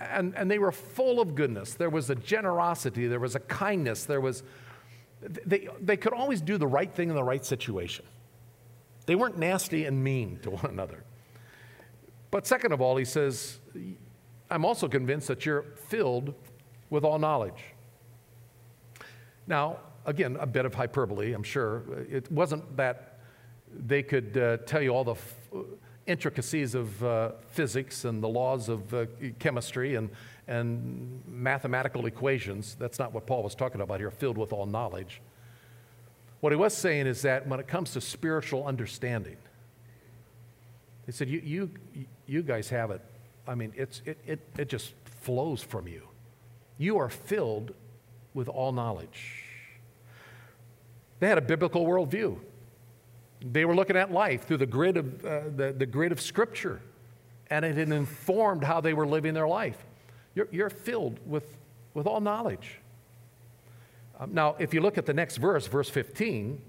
And, 0.00 0.34
and 0.34 0.50
they 0.50 0.58
were 0.58 0.72
full 0.72 1.20
of 1.20 1.34
goodness. 1.34 1.74
There 1.74 1.90
was 1.90 2.08
a 2.08 2.14
generosity, 2.14 3.06
there 3.06 3.20
was 3.20 3.34
a 3.34 3.40
kindness, 3.40 4.06
there 4.06 4.22
was, 4.22 4.42
they, 5.20 5.68
they 5.82 5.98
could 5.98 6.14
always 6.14 6.40
do 6.40 6.56
the 6.56 6.66
right 6.66 6.90
thing 6.90 7.10
in 7.10 7.14
the 7.14 7.22
right 7.22 7.44
situation. 7.44 8.06
They 9.04 9.16
weren't 9.16 9.36
nasty 9.36 9.84
and 9.84 10.02
mean 10.02 10.38
to 10.40 10.52
one 10.52 10.70
another. 10.70 11.04
But 12.30 12.46
second 12.46 12.72
of 12.72 12.80
all, 12.80 12.96
he 12.96 13.04
says, 13.04 13.60
I'm 14.50 14.64
also 14.64 14.88
convinced 14.88 15.28
that 15.28 15.44
you're 15.44 15.66
filled 15.88 16.32
with 16.88 17.04
all 17.04 17.18
knowledge. 17.18 17.74
Now, 19.46 19.80
again, 20.06 20.38
a 20.40 20.46
bit 20.46 20.64
of 20.64 20.72
hyperbole, 20.72 21.34
I'm 21.34 21.42
sure. 21.42 21.82
It 22.10 22.32
wasn't 22.32 22.78
that 22.78 23.12
they 23.72 24.02
could 24.02 24.36
uh, 24.36 24.56
tell 24.58 24.82
you 24.82 24.90
all 24.90 25.04
the 25.04 25.12
f- 25.12 25.34
intricacies 26.06 26.74
of 26.74 27.02
uh, 27.02 27.32
physics 27.48 28.04
and 28.04 28.22
the 28.22 28.28
laws 28.28 28.68
of 28.68 28.92
uh, 28.94 29.06
chemistry 29.38 29.96
and, 29.96 30.10
and 30.46 31.22
mathematical 31.26 32.06
equations. 32.06 32.76
That's 32.78 32.98
not 32.98 33.12
what 33.12 33.26
Paul 33.26 33.42
was 33.42 33.54
talking 33.54 33.80
about 33.80 34.00
here, 34.00 34.10
filled 34.10 34.38
with 34.38 34.52
all 34.52 34.66
knowledge. 34.66 35.20
What 36.40 36.52
he 36.52 36.56
was 36.56 36.76
saying 36.76 37.06
is 37.06 37.22
that 37.22 37.46
when 37.46 37.60
it 37.60 37.66
comes 37.66 37.92
to 37.92 38.00
spiritual 38.00 38.66
understanding, 38.66 39.36
he 41.06 41.12
said, 41.12 41.28
You, 41.28 41.40
you, 41.44 41.70
you 42.26 42.42
guys 42.42 42.68
have 42.68 42.90
it 42.90 43.00
I 43.46 43.54
mean, 43.54 43.72
it's, 43.76 44.02
it, 44.04 44.18
it, 44.26 44.40
it 44.58 44.68
just 44.68 44.94
flows 45.04 45.62
from 45.62 45.86
you. 45.86 46.02
You 46.78 46.98
are 46.98 47.08
filled 47.08 47.72
with 48.34 48.48
all 48.48 48.72
knowledge. 48.72 49.44
They 51.20 51.28
had 51.28 51.38
a 51.38 51.42
biblical 51.42 51.86
worldview. 51.86 52.38
They 53.40 53.64
were 53.64 53.74
looking 53.74 53.96
at 53.96 54.10
life 54.10 54.46
through 54.46 54.58
the 54.58 54.66
grid 54.66 54.96
of, 54.96 55.24
uh, 55.24 55.40
the, 55.54 55.74
the 55.76 55.86
grid 55.86 56.12
of 56.12 56.20
Scripture, 56.20 56.80
and 57.48 57.64
it 57.64 57.76
had 57.76 57.90
informed 57.90 58.64
how 58.64 58.80
they 58.80 58.94
were 58.94 59.06
living 59.06 59.34
their 59.34 59.48
life. 59.48 59.76
You're, 60.34 60.48
you're 60.50 60.70
filled 60.70 61.18
with, 61.26 61.56
with 61.94 62.06
all 62.06 62.20
knowledge. 62.20 62.80
Um, 64.18 64.32
now, 64.32 64.56
if 64.58 64.72
you 64.72 64.80
look 64.80 64.98
at 64.98 65.06
the 65.06 65.14
next 65.14 65.36
verse, 65.36 65.66
verse 65.66 65.90
15, 65.90 66.60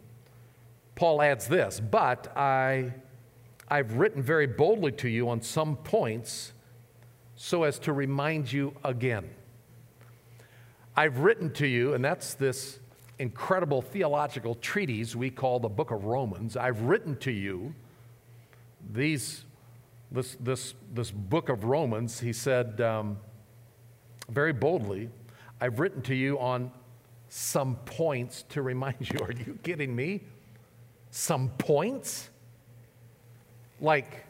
Paul 0.95 1.21
adds 1.21 1.47
this 1.47 1.79
But 1.79 2.36
I, 2.36 2.93
I've 3.69 3.93
written 3.93 4.21
very 4.21 4.47
boldly 4.47 4.91
to 4.93 5.09
you 5.09 5.29
on 5.29 5.41
some 5.41 5.77
points 5.77 6.53
so 7.36 7.63
as 7.63 7.79
to 7.79 7.93
remind 7.93 8.51
you 8.51 8.74
again. 8.83 9.29
I've 10.95 11.19
written 11.19 11.53
to 11.53 11.67
you, 11.67 11.93
and 11.93 12.03
that's 12.03 12.33
this 12.33 12.79
incredible 13.19 13.81
theological 13.81 14.55
treatise 14.55 15.15
we 15.15 15.29
call 15.29 15.59
the 15.59 15.69
book 15.69 15.91
of 15.91 16.05
Romans. 16.05 16.55
I've 16.55 16.81
written 16.81 17.15
to 17.17 17.31
you 17.31 17.74
these, 18.91 19.43
this, 20.12 20.38
this, 20.39 20.74
this 20.93 21.12
book 21.12 21.50
of 21.50 21.63
Romans, 21.63 22.19
he 22.19 22.33
said 22.33 22.79
um, 22.81 23.17
very 24.29 24.53
boldly, 24.53 25.09
I've 25.59 25.79
written 25.79 26.01
to 26.03 26.15
you 26.15 26.39
on 26.39 26.71
some 27.29 27.75
points 27.86 28.43
to 28.50 28.62
remind 28.62 29.09
you. 29.09 29.19
Are 29.21 29.31
you 29.31 29.57
kidding 29.63 29.95
me? 29.95 30.21
Some 31.09 31.50
points? 31.57 32.29
Like, 33.81 34.25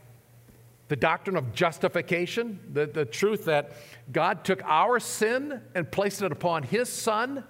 the 0.87 0.95
doctrine 0.95 1.35
of 1.35 1.53
justification, 1.53 2.59
the, 2.71 2.85
the 2.85 3.05
truth 3.05 3.45
that 3.45 3.73
God 4.11 4.45
took 4.45 4.63
our 4.63 4.99
sin 4.99 5.61
and 5.75 5.89
placed 5.91 6.21
it 6.21 6.31
upon 6.31 6.63
his 6.63 6.87
son. 6.87 7.43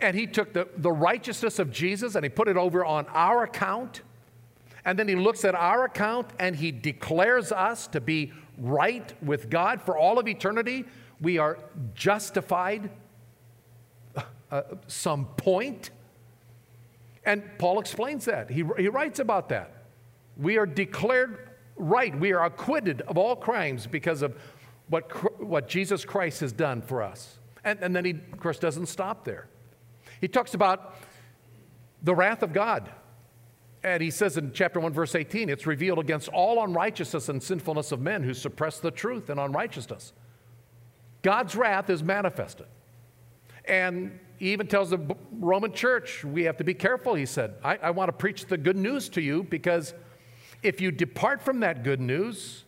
And 0.00 0.16
he 0.16 0.26
took 0.26 0.52
the, 0.52 0.68
the 0.76 0.92
righteousness 0.92 1.58
of 1.58 1.70
Jesus 1.70 2.14
and 2.14 2.24
he 2.24 2.28
put 2.28 2.48
it 2.48 2.56
over 2.56 2.84
on 2.84 3.06
our 3.08 3.44
account. 3.44 4.02
And 4.84 4.98
then 4.98 5.08
he 5.08 5.16
looks 5.16 5.44
at 5.44 5.54
our 5.54 5.84
account 5.84 6.28
and 6.38 6.54
he 6.54 6.70
declares 6.70 7.50
us 7.50 7.86
to 7.88 8.00
be 8.00 8.32
right 8.58 9.12
with 9.22 9.50
God 9.50 9.82
for 9.82 9.96
all 9.96 10.18
of 10.18 10.28
eternity 10.28 10.84
we 11.20 11.38
are 11.38 11.58
justified 11.94 12.90
uh, 14.50 14.62
some 14.86 15.26
point. 15.36 15.90
And 17.24 17.42
Paul 17.58 17.80
explains 17.80 18.26
that. 18.26 18.50
He, 18.50 18.64
he 18.78 18.88
writes 18.88 19.18
about 19.18 19.48
that. 19.48 19.84
We 20.36 20.58
are 20.58 20.66
declared 20.66 21.50
right. 21.76 22.16
We 22.18 22.32
are 22.32 22.44
acquitted 22.44 23.00
of 23.02 23.18
all 23.18 23.34
crimes 23.34 23.86
because 23.86 24.22
of 24.22 24.36
what, 24.88 25.40
what 25.42 25.68
Jesus 25.68 26.04
Christ 26.04 26.40
has 26.40 26.52
done 26.52 26.82
for 26.82 27.02
us. 27.02 27.38
And, 27.64 27.80
and 27.80 27.96
then 27.96 28.04
he, 28.04 28.12
of 28.12 28.38
course, 28.38 28.58
doesn't 28.58 28.86
stop 28.86 29.24
there. 29.24 29.48
He 30.20 30.28
talks 30.28 30.54
about 30.54 30.96
the 32.02 32.14
wrath 32.14 32.42
of 32.42 32.52
God. 32.52 32.90
And 33.82 34.02
he 34.02 34.10
says 34.10 34.36
in 34.36 34.52
chapter 34.52 34.80
1, 34.80 34.92
verse 34.92 35.14
18, 35.14 35.48
it's 35.48 35.66
revealed 35.66 35.98
against 35.98 36.28
all 36.28 36.64
unrighteousness 36.64 37.28
and 37.28 37.42
sinfulness 37.42 37.92
of 37.92 38.00
men 38.00 38.22
who 38.24 38.34
suppress 38.34 38.80
the 38.80 38.90
truth 38.90 39.30
and 39.30 39.38
unrighteousness. 39.38 40.12
God's 41.22 41.54
wrath 41.54 41.88
is 41.90 42.02
manifested. 42.02 42.66
And 43.64 44.18
he 44.38 44.52
even 44.52 44.66
tells 44.66 44.90
the 44.90 45.16
Roman 45.32 45.72
church, 45.72 46.24
we 46.24 46.44
have 46.44 46.56
to 46.58 46.64
be 46.64 46.74
careful, 46.74 47.14
he 47.14 47.26
said. 47.26 47.54
I, 47.62 47.76
I 47.76 47.90
want 47.90 48.08
to 48.08 48.12
preach 48.12 48.46
the 48.46 48.56
good 48.56 48.76
news 48.76 49.08
to 49.10 49.20
you 49.20 49.42
because 49.44 49.94
if 50.62 50.80
you 50.80 50.90
depart 50.90 51.42
from 51.42 51.60
that 51.60 51.82
good 51.82 52.00
news, 52.00 52.64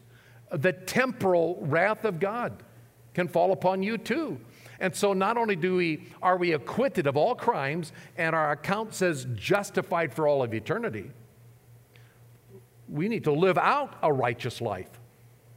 the 0.51 0.73
temporal 0.73 1.59
wrath 1.63 2.05
of 2.05 2.21
God 2.21 2.63
can 3.15 3.29
fall 3.29 3.53
upon 3.53 3.83
you 3.83 3.99
too. 3.99 4.41
And 4.81 4.95
so 4.95 5.13
not 5.13 5.37
only 5.37 5.57
do 5.57 5.77
we 5.77 6.07
are 6.23 6.37
we 6.37 6.53
acquitted 6.53 7.07
of 7.07 7.17
all 7.17 7.35
crimes 7.35 7.93
and 8.17 8.35
our 8.35 8.53
account 8.53 8.95
says 8.95 9.27
justified 9.35 10.13
for 10.13 10.29
all 10.29 10.43
of 10.43 10.55
eternity, 10.55 11.11
we 12.89 13.09
need 13.09 13.25
to 13.25 13.33
live 13.33 13.59
out 13.59 13.97
a 14.03 14.13
righteous 14.13 14.61
life. 14.61 14.89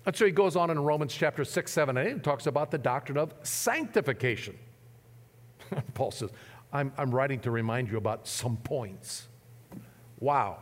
And 0.05 0.15
so 0.15 0.25
he 0.25 0.31
goes 0.31 0.55
on 0.55 0.71
in 0.71 0.79
Romans 0.79 1.13
chapter 1.13 1.45
6, 1.45 1.71
7, 1.71 1.97
and 1.97 2.07
8 2.07 2.11
and 2.13 2.23
talks 2.23 2.47
about 2.47 2.71
the 2.71 2.79
doctrine 2.79 3.17
of 3.17 3.33
sanctification. 3.43 4.57
Paul 5.93 6.11
says, 6.11 6.31
I'm, 6.73 6.91
I'm 6.97 7.13
writing 7.13 7.39
to 7.41 7.51
remind 7.51 7.89
you 7.89 7.97
about 7.97 8.27
some 8.27 8.57
points. 8.57 9.27
Wow. 10.19 10.57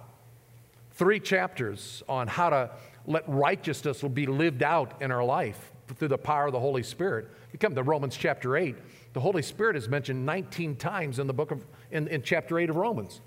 Three 0.91 1.21
chapters 1.21 2.03
on 2.09 2.27
how 2.27 2.49
to 2.49 2.71
let 3.05 3.23
righteousness 3.27 4.01
be 4.01 4.25
lived 4.25 4.61
out 4.61 5.01
in 5.01 5.11
our 5.11 5.23
life 5.23 5.71
through 5.95 6.07
the 6.07 6.17
power 6.17 6.47
of 6.47 6.53
the 6.53 6.59
Holy 6.59 6.83
Spirit. 6.83 7.27
You 7.51 7.59
come 7.59 7.75
to 7.75 7.83
Romans 7.83 8.15
chapter 8.15 8.55
8, 8.55 8.75
the 9.13 9.19
Holy 9.19 9.41
Spirit 9.41 9.75
is 9.75 9.89
mentioned 9.89 10.25
19 10.25 10.75
times 10.75 11.19
in 11.19 11.27
the 11.27 11.33
book 11.33 11.51
of, 11.51 11.65
in, 11.91 12.07
in 12.07 12.21
chapter 12.21 12.59
8 12.59 12.69
of 12.69 12.75
Romans. 12.75 13.21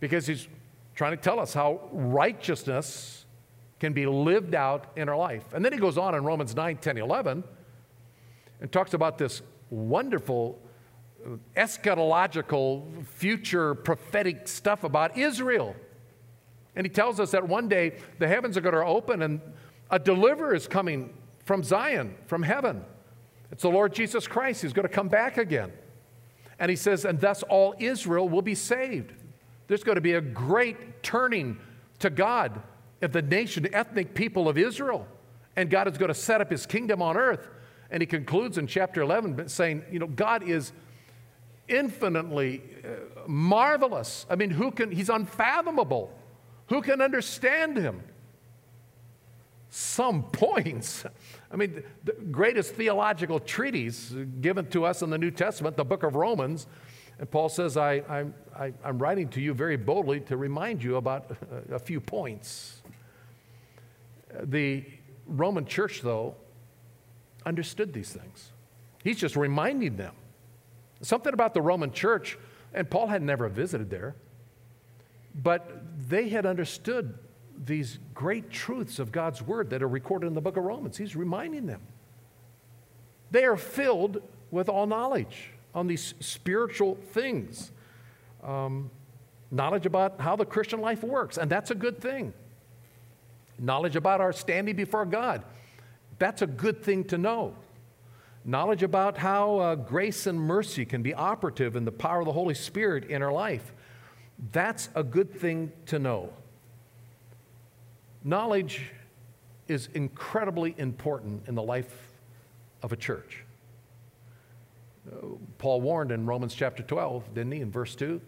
Because 0.00 0.26
he's 0.26 0.48
trying 0.94 1.12
to 1.12 1.22
tell 1.22 1.38
us 1.38 1.54
how 1.54 1.80
righteousness 1.92 3.24
can 3.78 3.92
be 3.92 4.06
lived 4.06 4.54
out 4.54 4.92
in 4.96 5.08
our 5.08 5.16
life. 5.16 5.44
And 5.52 5.64
then 5.64 5.72
he 5.72 5.78
goes 5.78 5.98
on 5.98 6.14
in 6.14 6.24
Romans 6.24 6.54
9, 6.54 6.76
10, 6.76 6.98
11 6.98 7.44
and 8.60 8.70
talks 8.70 8.94
about 8.94 9.18
this 9.18 9.42
wonderful 9.70 10.60
uh, 11.24 11.30
eschatological, 11.56 13.04
future 13.06 13.74
prophetic 13.74 14.46
stuff 14.46 14.84
about 14.84 15.18
Israel. 15.18 15.74
And 16.76 16.86
he 16.86 16.90
tells 16.90 17.18
us 17.20 17.32
that 17.32 17.46
one 17.48 17.68
day 17.68 17.98
the 18.18 18.28
heavens 18.28 18.56
are 18.56 18.60
going 18.60 18.74
to 18.74 18.84
open 18.84 19.22
and 19.22 19.40
a 19.90 19.98
deliverer 19.98 20.54
is 20.54 20.66
coming 20.68 21.12
from 21.44 21.62
Zion, 21.62 22.14
from 22.26 22.42
heaven. 22.42 22.84
It's 23.50 23.62
the 23.62 23.70
Lord 23.70 23.94
Jesus 23.94 24.26
Christ. 24.26 24.62
He's 24.62 24.72
going 24.72 24.88
to 24.88 24.94
come 24.94 25.08
back 25.08 25.36
again. 25.36 25.72
And 26.58 26.70
he 26.70 26.76
says, 26.76 27.04
and 27.04 27.20
thus 27.20 27.42
all 27.42 27.74
Israel 27.78 28.28
will 28.28 28.42
be 28.42 28.54
saved. 28.54 29.12
There's 29.66 29.84
going 29.84 29.96
to 29.96 30.02
be 30.02 30.14
a 30.14 30.20
great 30.20 31.02
turning 31.02 31.58
to 31.98 32.10
God 32.10 32.62
of 33.00 33.12
the 33.12 33.22
nation, 33.22 33.68
ethnic 33.72 34.14
people 34.14 34.48
of 34.48 34.56
Israel. 34.56 35.06
And 35.56 35.68
God 35.68 35.88
is 35.88 35.98
going 35.98 36.08
to 36.08 36.14
set 36.14 36.40
up 36.40 36.50
his 36.50 36.66
kingdom 36.66 37.02
on 37.02 37.16
earth. 37.16 37.48
And 37.90 38.00
he 38.00 38.06
concludes 38.06 38.58
in 38.58 38.66
chapter 38.66 39.02
11 39.02 39.48
saying, 39.48 39.84
you 39.90 39.98
know, 39.98 40.06
God 40.06 40.48
is 40.48 40.72
infinitely 41.68 42.62
uh, 42.84 42.88
marvelous. 43.26 44.24
I 44.30 44.36
mean, 44.36 44.50
who 44.50 44.70
can, 44.70 44.90
he's 44.90 45.10
unfathomable. 45.10 46.12
Who 46.68 46.80
can 46.80 47.00
understand 47.00 47.76
him? 47.76 48.02
Some 49.74 50.24
points. 50.32 51.06
I 51.50 51.56
mean, 51.56 51.82
the 52.04 52.12
greatest 52.12 52.74
theological 52.74 53.40
treatise 53.40 54.14
given 54.42 54.66
to 54.66 54.84
us 54.84 55.00
in 55.00 55.08
the 55.08 55.16
New 55.16 55.30
Testament, 55.30 55.78
the 55.78 55.84
book 55.84 56.02
of 56.02 56.14
Romans, 56.14 56.66
and 57.18 57.30
Paul 57.30 57.48
says, 57.48 57.78
I, 57.78 58.02
I'm, 58.06 58.34
I, 58.54 58.74
am 58.84 58.98
writing 58.98 59.28
to 59.28 59.40
you 59.40 59.54
very 59.54 59.78
boldly 59.78 60.20
to 60.20 60.36
remind 60.36 60.82
you 60.82 60.96
about 60.96 61.34
a, 61.70 61.74
a 61.76 61.78
few 61.78 62.00
points. 62.00 62.82
The 64.42 64.84
Roman 65.26 65.64
church, 65.64 66.02
though, 66.02 66.34
understood 67.46 67.94
these 67.94 68.12
things. 68.12 68.50
He's 69.02 69.18
just 69.18 69.36
reminding 69.36 69.96
them. 69.96 70.14
Something 71.00 71.32
about 71.32 71.54
the 71.54 71.62
Roman 71.62 71.92
church, 71.92 72.38
and 72.74 72.90
Paul 72.90 73.06
had 73.06 73.22
never 73.22 73.48
visited 73.48 73.88
there, 73.88 74.16
but 75.34 75.82
they 76.08 76.28
had 76.28 76.44
understood 76.44 77.18
these 77.64 77.98
great 78.14 78.50
truths 78.50 78.98
of 78.98 79.12
God's 79.12 79.42
word 79.42 79.70
that 79.70 79.82
are 79.82 79.88
recorded 79.88 80.26
in 80.26 80.34
the 80.34 80.40
book 80.40 80.56
of 80.56 80.64
Romans. 80.64 80.96
He's 80.96 81.16
reminding 81.16 81.66
them. 81.66 81.80
They 83.30 83.44
are 83.44 83.56
filled 83.56 84.22
with 84.50 84.68
all 84.68 84.86
knowledge 84.86 85.50
on 85.74 85.86
these 85.86 86.14
spiritual 86.20 86.96
things, 87.12 87.72
um, 88.42 88.90
knowledge 89.50 89.86
about 89.86 90.20
how 90.20 90.36
the 90.36 90.44
Christian 90.44 90.80
life 90.80 91.02
works, 91.02 91.38
and 91.38 91.50
that's 91.50 91.70
a 91.70 91.74
good 91.74 92.00
thing. 92.00 92.34
Knowledge 93.58 93.96
about 93.96 94.20
our 94.20 94.32
standing 94.32 94.76
before 94.76 95.06
God, 95.06 95.44
that's 96.18 96.42
a 96.42 96.46
good 96.46 96.82
thing 96.82 97.04
to 97.04 97.18
know. 97.18 97.54
Knowledge 98.44 98.82
about 98.82 99.16
how 99.16 99.58
uh, 99.58 99.74
grace 99.76 100.26
and 100.26 100.38
mercy 100.38 100.84
can 100.84 101.02
be 101.02 101.14
operative 101.14 101.76
in 101.76 101.84
the 101.84 101.92
power 101.92 102.20
of 102.20 102.26
the 102.26 102.32
Holy 102.32 102.54
Spirit 102.54 103.04
in 103.04 103.22
our 103.22 103.32
life, 103.32 103.72
that's 104.50 104.88
a 104.94 105.02
good 105.02 105.32
thing 105.32 105.72
to 105.86 105.98
know. 105.98 106.32
Knowledge 108.24 108.92
is 109.68 109.88
incredibly 109.94 110.74
important 110.78 111.48
in 111.48 111.54
the 111.54 111.62
life 111.62 112.08
of 112.82 112.92
a 112.92 112.96
church. 112.96 113.44
Paul 115.58 115.80
warned 115.80 116.12
in 116.12 116.26
Romans 116.26 116.54
chapter 116.54 116.82
12, 116.82 117.34
didn't 117.34 117.52
he, 117.52 117.60
in 117.60 117.70
verse 117.70 117.94
2? 117.96 118.20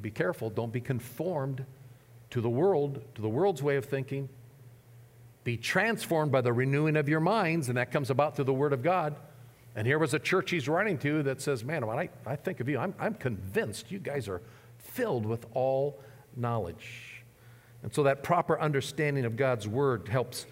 Be 0.00 0.10
careful, 0.10 0.50
don't 0.50 0.72
be 0.72 0.80
conformed 0.80 1.64
to 2.30 2.40
the 2.40 2.50
world, 2.50 3.02
to 3.14 3.22
the 3.22 3.28
world's 3.28 3.62
way 3.62 3.76
of 3.76 3.84
thinking. 3.84 4.28
Be 5.44 5.56
transformed 5.56 6.30
by 6.30 6.40
the 6.40 6.52
renewing 6.52 6.96
of 6.96 7.08
your 7.08 7.20
minds, 7.20 7.68
and 7.68 7.76
that 7.76 7.90
comes 7.90 8.10
about 8.10 8.36
through 8.36 8.44
the 8.44 8.52
Word 8.52 8.72
of 8.72 8.82
God. 8.82 9.16
And 9.74 9.86
here 9.86 9.98
was 9.98 10.14
a 10.14 10.18
church 10.18 10.50
he's 10.50 10.68
writing 10.68 10.98
to 10.98 11.22
that 11.24 11.40
says, 11.40 11.64
Man, 11.64 11.86
when 11.86 11.98
I, 11.98 12.08
I 12.24 12.36
think 12.36 12.60
of 12.60 12.68
you, 12.68 12.78
I'm, 12.78 12.94
I'm 13.00 13.14
convinced 13.14 13.90
you 13.90 13.98
guys 13.98 14.28
are 14.28 14.42
filled 14.78 15.26
with 15.26 15.46
all 15.54 15.98
knowledge. 16.36 17.11
And 17.82 17.92
so 17.92 18.04
that 18.04 18.22
proper 18.22 18.60
understanding 18.60 19.24
of 19.24 19.36
God's 19.36 19.66
word 19.66 20.08
helps 20.08 20.46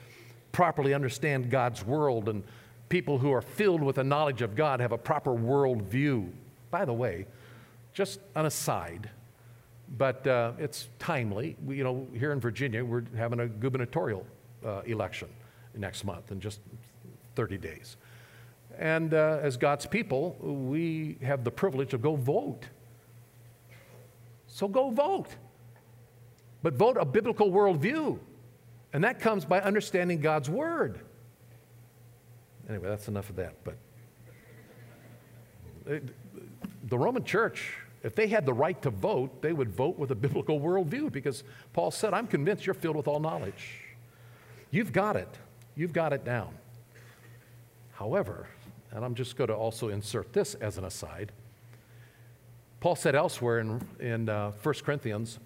properly 0.53 0.95
understand 0.95 1.51
God's 1.51 1.85
world. 1.85 2.29
And 2.29 2.43
people 2.89 3.19
who 3.19 3.33
are 3.33 3.43
filled 3.43 3.83
with 3.83 3.99
a 3.99 4.05
knowledge 4.05 4.43
of 4.43 4.57
God 4.57 4.81
have 4.81 4.93
a 4.93 4.99
proper 4.99 5.33
world 5.33 5.83
view. 5.83 6.33
By 6.71 6.85
the 6.85 6.93
way, 6.93 7.27
just 7.93 8.21
an 8.35 8.47
aside, 8.47 9.11
but 9.97 10.27
uh, 10.27 10.53
it's 10.59 10.89
timely. 10.99 11.57
We, 11.65 11.77
you 11.77 11.85
know, 11.85 12.07
here 12.15 12.33
in 12.33 12.41
Virginia, 12.41 12.85
we're 12.85 13.05
having 13.17 13.41
a 13.41 13.47
gubernatorial 13.47 14.27
uh, 14.65 14.83
election 14.87 15.29
next 15.77 16.05
month 16.05 16.33
in 16.33 16.41
just 16.41 16.61
30 17.37 17.59
days. 17.59 17.97
And 18.79 19.15
uh, 19.15 19.39
as 19.43 19.57
God's 19.57 19.87
people, 19.87 20.37
we 20.41 21.17
have 21.23 21.45
the 21.45 21.51
privilege 21.51 21.93
of 21.93 22.03
go 22.03 22.17
vote. 22.17 22.67
So 24.47 24.67
go 24.69 24.91
vote 24.91 25.37
but 26.63 26.75
vote 26.75 26.97
a 26.99 27.05
biblical 27.05 27.51
worldview. 27.51 28.19
And 28.93 29.05
that 29.05 29.21
comes 29.21 29.45
by 29.45 29.61
understanding 29.61 30.21
God's 30.21 30.51
word. 30.51 31.01
Anyway, 32.69 32.89
that's 32.89 33.09
enough 33.09 33.31
of 33.31 33.37
that. 33.37 33.55
But 33.65 33.77
the 36.85 36.99
Roman 36.99 37.25
church, 37.25 37.77
if 38.03 38.15
they 38.15 38.27
had 38.27 38.47
the 38.47 38.53
right 38.53 38.81
to 38.83 38.91
vote, 38.91 39.43
they 39.43 39.53
would 39.53 39.71
vote 39.71 39.99
with 39.99 40.11
a 40.11 40.15
biblical 40.15 40.61
worldview 40.61 41.11
because 41.13 41.45
Paul 41.73 41.91
said, 41.91 42.15
I'm 42.15 42.27
convinced 42.27 42.67
you're 42.67 42.75
filled 42.75 42.97
with 42.97 43.09
all 43.09 43.21
knowledge. 43.21 43.81
You've 44.71 44.93
got 44.93 45.17
it. 45.17 45.29
You've 45.77 45.93
got 45.93 46.13
it 46.13 46.25
down. 46.25 46.55
However, 47.93 48.47
and 48.93 49.05
I'm 49.05 49.15
just 49.15 49.37
going 49.37 49.49
to 49.49 49.55
also 49.55 49.89
insert 49.89 50.33
this 50.33 50.55
as 50.55 50.79
an 50.79 50.85
aside, 50.85 51.33
Paul 52.81 52.97
said 52.97 53.15
elsewhere 53.15 53.61
in, 53.61 53.87
in 54.01 54.29
uh, 54.29 54.53
1 54.63 54.75
Corinthians 54.85 55.39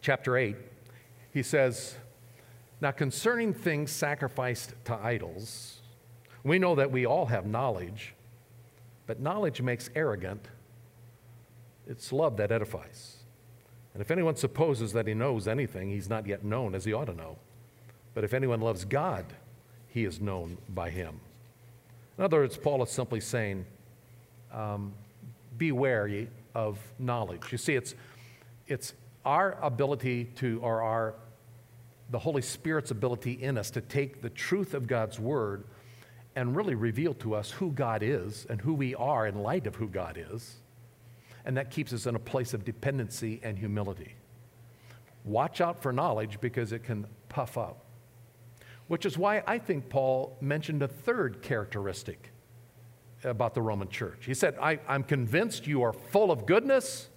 chapter 0.00 0.36
8, 0.36 0.56
he 1.32 1.42
says, 1.42 1.96
Now 2.80 2.90
concerning 2.90 3.52
things 3.52 3.90
sacrificed 3.90 4.74
to 4.86 4.94
idols, 4.94 5.80
we 6.44 6.58
know 6.58 6.74
that 6.76 6.90
we 6.90 7.06
all 7.06 7.26
have 7.26 7.46
knowledge, 7.46 8.14
but 9.06 9.20
knowledge 9.20 9.60
makes 9.60 9.90
arrogant. 9.94 10.48
It's 11.86 12.12
love 12.12 12.36
that 12.38 12.50
edifies. 12.50 13.16
And 13.94 14.00
if 14.02 14.10
anyone 14.10 14.36
supposes 14.36 14.92
that 14.92 15.06
he 15.06 15.14
knows 15.14 15.48
anything, 15.48 15.90
he's 15.90 16.08
not 16.08 16.26
yet 16.26 16.44
known 16.44 16.74
as 16.74 16.84
he 16.84 16.92
ought 16.92 17.06
to 17.06 17.14
know. 17.14 17.38
But 18.14 18.24
if 18.24 18.34
anyone 18.34 18.60
loves 18.60 18.84
God, 18.84 19.24
he 19.88 20.04
is 20.04 20.20
known 20.20 20.58
by 20.68 20.90
him. 20.90 21.20
In 22.18 22.24
other 22.24 22.38
words, 22.38 22.56
Paul 22.56 22.82
is 22.82 22.90
simply 22.90 23.20
saying, 23.20 23.64
um, 24.52 24.92
be 25.56 25.72
wary 25.72 26.28
of 26.54 26.78
knowledge. 26.98 27.50
You 27.50 27.58
see, 27.58 27.74
it's, 27.74 27.94
it's 28.66 28.92
our 29.26 29.58
ability 29.60 30.24
to, 30.36 30.60
or 30.62 30.80
our, 30.80 31.14
the 32.10 32.18
Holy 32.18 32.40
Spirit's 32.40 32.92
ability 32.92 33.32
in 33.32 33.58
us 33.58 33.70
to 33.72 33.80
take 33.80 34.22
the 34.22 34.30
truth 34.30 34.72
of 34.72 34.86
God's 34.86 35.18
Word 35.18 35.64
and 36.36 36.54
really 36.54 36.76
reveal 36.76 37.12
to 37.14 37.34
us 37.34 37.50
who 37.50 37.72
God 37.72 38.02
is 38.02 38.46
and 38.48 38.60
who 38.60 38.72
we 38.72 38.94
are 38.94 39.26
in 39.26 39.42
light 39.42 39.66
of 39.66 39.74
who 39.74 39.88
God 39.88 40.16
is. 40.30 40.56
And 41.44 41.56
that 41.56 41.70
keeps 41.70 41.92
us 41.92 42.06
in 42.06 42.14
a 42.14 42.20
place 42.20 42.54
of 42.54 42.64
dependency 42.64 43.40
and 43.42 43.58
humility. 43.58 44.14
Watch 45.24 45.60
out 45.60 45.82
for 45.82 45.92
knowledge 45.92 46.40
because 46.40 46.72
it 46.72 46.84
can 46.84 47.06
puff 47.28 47.58
up. 47.58 47.84
Which 48.86 49.04
is 49.04 49.18
why 49.18 49.42
I 49.46 49.58
think 49.58 49.88
Paul 49.88 50.36
mentioned 50.40 50.82
a 50.82 50.88
third 50.88 51.42
characteristic 51.42 52.30
about 53.24 53.54
the 53.54 53.62
Roman 53.62 53.88
church. 53.88 54.26
He 54.26 54.34
said, 54.34 54.56
I, 54.60 54.78
am 54.86 55.02
convinced 55.02 55.66
you 55.66 55.82
are 55.82 55.92
full 55.92 56.30
of 56.30 56.46
goodness 56.46 57.08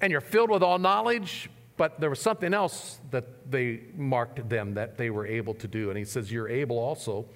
and 0.00 0.10
you're 0.10 0.20
filled 0.20 0.50
with 0.50 0.62
all 0.62 0.78
knowledge, 0.78 1.50
but 1.76 2.00
there 2.00 2.10
was 2.10 2.20
something 2.20 2.52
else 2.52 2.98
that 3.10 3.50
they 3.50 3.80
marked 3.94 4.48
them 4.48 4.74
that 4.74 4.96
they 4.96 5.10
were 5.10 5.26
able 5.26 5.54
to 5.54 5.68
do. 5.68 5.88
And 5.90 5.98
he 5.98 6.04
says, 6.04 6.30
You're 6.30 6.48
able 6.48 6.78
also 6.78 7.26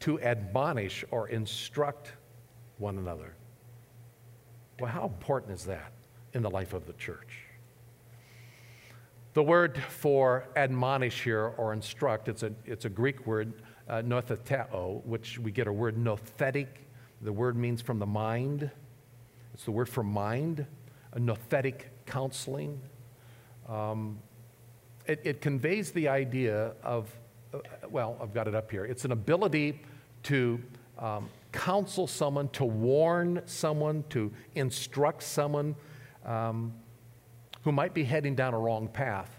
to 0.00 0.20
admonish 0.20 1.04
or 1.10 1.28
instruct 1.28 2.12
one 2.78 2.98
another. 2.98 3.34
Well, 4.78 4.90
how 4.90 5.04
important 5.04 5.52
is 5.52 5.64
that 5.64 5.92
in 6.34 6.42
the 6.42 6.50
life 6.50 6.74
of 6.74 6.86
the 6.86 6.92
church? 6.94 7.38
The 9.32 9.42
word 9.42 9.82
for 9.90 10.48
admonish 10.56 11.22
here 11.22 11.52
or 11.58 11.72
instruct, 11.72 12.28
it's 12.28 12.42
a, 12.42 12.52
it's 12.64 12.86
a 12.86 12.88
Greek 12.88 13.26
word, 13.26 13.62
uh, 13.88 13.96
noutheteo, 13.96 15.04
which 15.04 15.38
we 15.38 15.50
get 15.50 15.66
a 15.66 15.72
word 15.72 15.96
nouthetic. 15.96 16.68
The 17.22 17.32
word 17.32 17.56
means 17.56 17.82
from 17.82 17.98
the 17.98 18.06
mind. 18.06 18.70
It's 19.52 19.64
the 19.64 19.70
word 19.70 19.88
for 19.88 20.02
mind, 20.02 20.66
nouthetic 21.20 21.82
counseling. 22.06 22.80
Um, 23.68 24.18
it, 25.06 25.20
it 25.24 25.40
conveys 25.40 25.92
the 25.92 26.08
idea 26.08 26.72
of 26.82 27.08
uh, 27.54 27.58
well, 27.90 28.16
I've 28.20 28.34
got 28.34 28.48
it 28.48 28.54
up 28.54 28.70
here. 28.70 28.84
It's 28.84 29.04
an 29.04 29.12
ability 29.12 29.80
to 30.24 30.60
um, 30.98 31.28
counsel 31.52 32.06
someone, 32.06 32.48
to 32.50 32.64
warn 32.64 33.42
someone, 33.46 34.04
to 34.10 34.32
instruct 34.54 35.22
someone 35.22 35.76
um, 36.24 36.72
who 37.62 37.72
might 37.72 37.94
be 37.94 38.04
heading 38.04 38.34
down 38.34 38.54
a 38.54 38.58
wrong 38.58 38.88
path, 38.88 39.30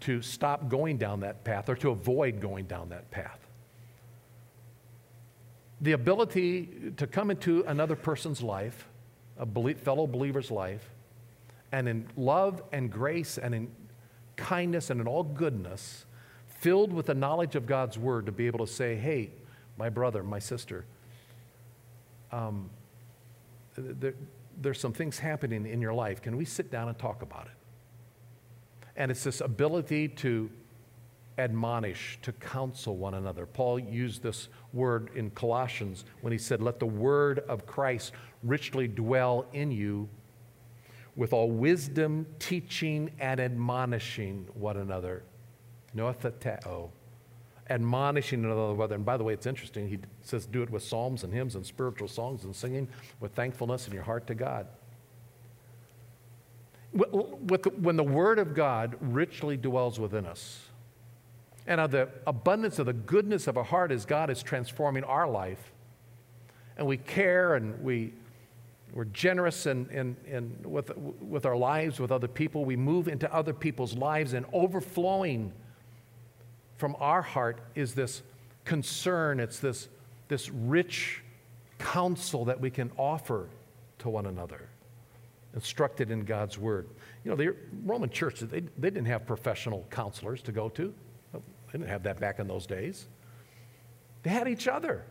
to 0.00 0.20
stop 0.22 0.68
going 0.68 0.98
down 0.98 1.20
that 1.20 1.44
path 1.44 1.68
or 1.68 1.74
to 1.76 1.90
avoid 1.90 2.40
going 2.40 2.66
down 2.66 2.88
that 2.90 3.10
path. 3.10 3.38
The 5.80 5.92
ability 5.92 6.92
to 6.96 7.06
come 7.06 7.30
into 7.30 7.64
another 7.66 7.96
person's 7.96 8.42
life, 8.42 8.88
a 9.38 9.74
fellow 9.74 10.06
believer's 10.06 10.50
life, 10.50 10.90
and 11.72 11.88
in 11.88 12.06
love 12.16 12.62
and 12.72 12.90
grace 12.90 13.38
and 13.38 13.54
in 13.54 13.70
kindness 14.36 14.90
and 14.90 15.00
in 15.00 15.08
all 15.08 15.22
goodness, 15.22 16.06
filled 16.46 16.92
with 16.92 17.06
the 17.06 17.14
knowledge 17.14 17.56
of 17.56 17.66
God's 17.66 17.98
word 17.98 18.26
to 18.26 18.32
be 18.32 18.46
able 18.46 18.64
to 18.64 18.72
say, 18.72 18.94
hey, 18.94 19.30
my 19.76 19.88
brother, 19.88 20.22
my 20.22 20.38
sister, 20.38 20.84
um, 22.32 22.70
there, 23.76 24.14
there's 24.60 24.80
some 24.80 24.92
things 24.92 25.18
happening 25.18 25.66
in 25.66 25.80
your 25.80 25.92
life. 25.94 26.22
Can 26.22 26.36
we 26.36 26.44
sit 26.44 26.70
down 26.70 26.88
and 26.88 26.98
talk 26.98 27.22
about 27.22 27.46
it? 27.46 28.88
And 28.96 29.10
it's 29.10 29.24
this 29.24 29.40
ability 29.40 30.08
to 30.08 30.48
admonish, 31.38 32.18
to 32.22 32.32
counsel 32.32 32.96
one 32.96 33.14
another. 33.14 33.46
Paul 33.46 33.78
used 33.78 34.22
this 34.22 34.48
word 34.72 35.10
in 35.14 35.30
Colossians 35.30 36.04
when 36.20 36.32
he 36.32 36.38
said, 36.38 36.62
Let 36.62 36.78
the 36.78 36.86
word 36.86 37.40
of 37.48 37.66
Christ 37.66 38.12
richly 38.42 38.86
dwell 38.88 39.46
in 39.52 39.70
you 39.70 40.08
with 41.16 41.32
all 41.32 41.50
wisdom, 41.50 42.26
teaching, 42.38 43.10
and 43.20 43.40
admonishing 43.40 44.46
one 44.54 44.76
another 44.76 45.22
noutheteo, 45.96 46.90
admonishing 47.70 48.42
one 48.42 48.76
another. 48.76 48.94
And 48.94 49.04
by 49.04 49.16
the 49.16 49.24
way, 49.24 49.32
it's 49.32 49.46
interesting. 49.46 49.88
He 49.88 49.98
says, 50.22 50.46
do 50.46 50.62
it 50.62 50.70
with 50.70 50.82
psalms 50.82 51.24
and 51.24 51.32
hymns 51.32 51.54
and 51.54 51.64
spiritual 51.64 52.08
songs 52.08 52.44
and 52.44 52.54
singing 52.54 52.88
with 53.20 53.32
thankfulness 53.32 53.86
in 53.86 53.94
your 53.94 54.02
heart 54.02 54.26
to 54.26 54.34
God. 54.34 54.66
When 56.92 57.96
the 57.96 58.04
Word 58.04 58.38
of 58.38 58.54
God 58.54 58.96
richly 59.00 59.56
dwells 59.56 59.98
within 59.98 60.26
us, 60.26 60.68
and 61.66 61.80
of 61.80 61.90
the 61.90 62.08
abundance 62.26 62.78
of 62.78 62.86
the 62.86 62.92
goodness 62.92 63.46
of 63.46 63.56
our 63.56 63.64
heart 63.64 63.90
as 63.90 64.04
God 64.04 64.30
is 64.30 64.42
transforming 64.42 65.04
our 65.04 65.28
life, 65.28 65.72
and 66.76 66.86
we 66.86 66.96
care 66.96 67.54
and 67.54 67.82
we, 67.82 68.12
we're 68.92 69.06
generous 69.06 69.66
in, 69.66 69.88
in, 69.90 70.16
in 70.26 70.56
with, 70.64 70.96
with 70.96 71.46
our 71.46 71.56
lives 71.56 72.00
with 72.00 72.12
other 72.12 72.28
people, 72.28 72.64
we 72.64 72.76
move 72.76 73.08
into 73.08 73.32
other 73.32 73.52
people's 73.52 73.94
lives 73.96 74.34
and 74.34 74.44
overflowing 74.52 75.52
from 76.76 76.96
our 76.98 77.22
heart 77.22 77.60
is 77.74 77.94
this 77.94 78.22
concern, 78.64 79.40
it's 79.40 79.58
this, 79.58 79.88
this 80.28 80.50
rich 80.50 81.22
counsel 81.78 82.44
that 82.46 82.60
we 82.60 82.70
can 82.70 82.90
offer 82.96 83.48
to 83.98 84.08
one 84.08 84.26
another, 84.26 84.68
instructed 85.54 86.10
in 86.10 86.24
God's 86.24 86.58
word. 86.58 86.88
You 87.24 87.30
know, 87.30 87.36
the 87.36 87.54
Roman 87.84 88.10
church, 88.10 88.40
they, 88.40 88.60
they 88.60 88.90
didn't 88.90 89.06
have 89.06 89.26
professional 89.26 89.86
counselors 89.90 90.42
to 90.42 90.52
go 90.52 90.68
to. 90.70 90.92
They 91.74 91.78
didn't 91.78 91.90
have 91.90 92.04
that 92.04 92.20
back 92.20 92.38
in 92.38 92.46
those 92.46 92.66
days. 92.68 93.08
They 94.22 94.30
had 94.30 94.46
each 94.46 94.68
other, 94.68 95.04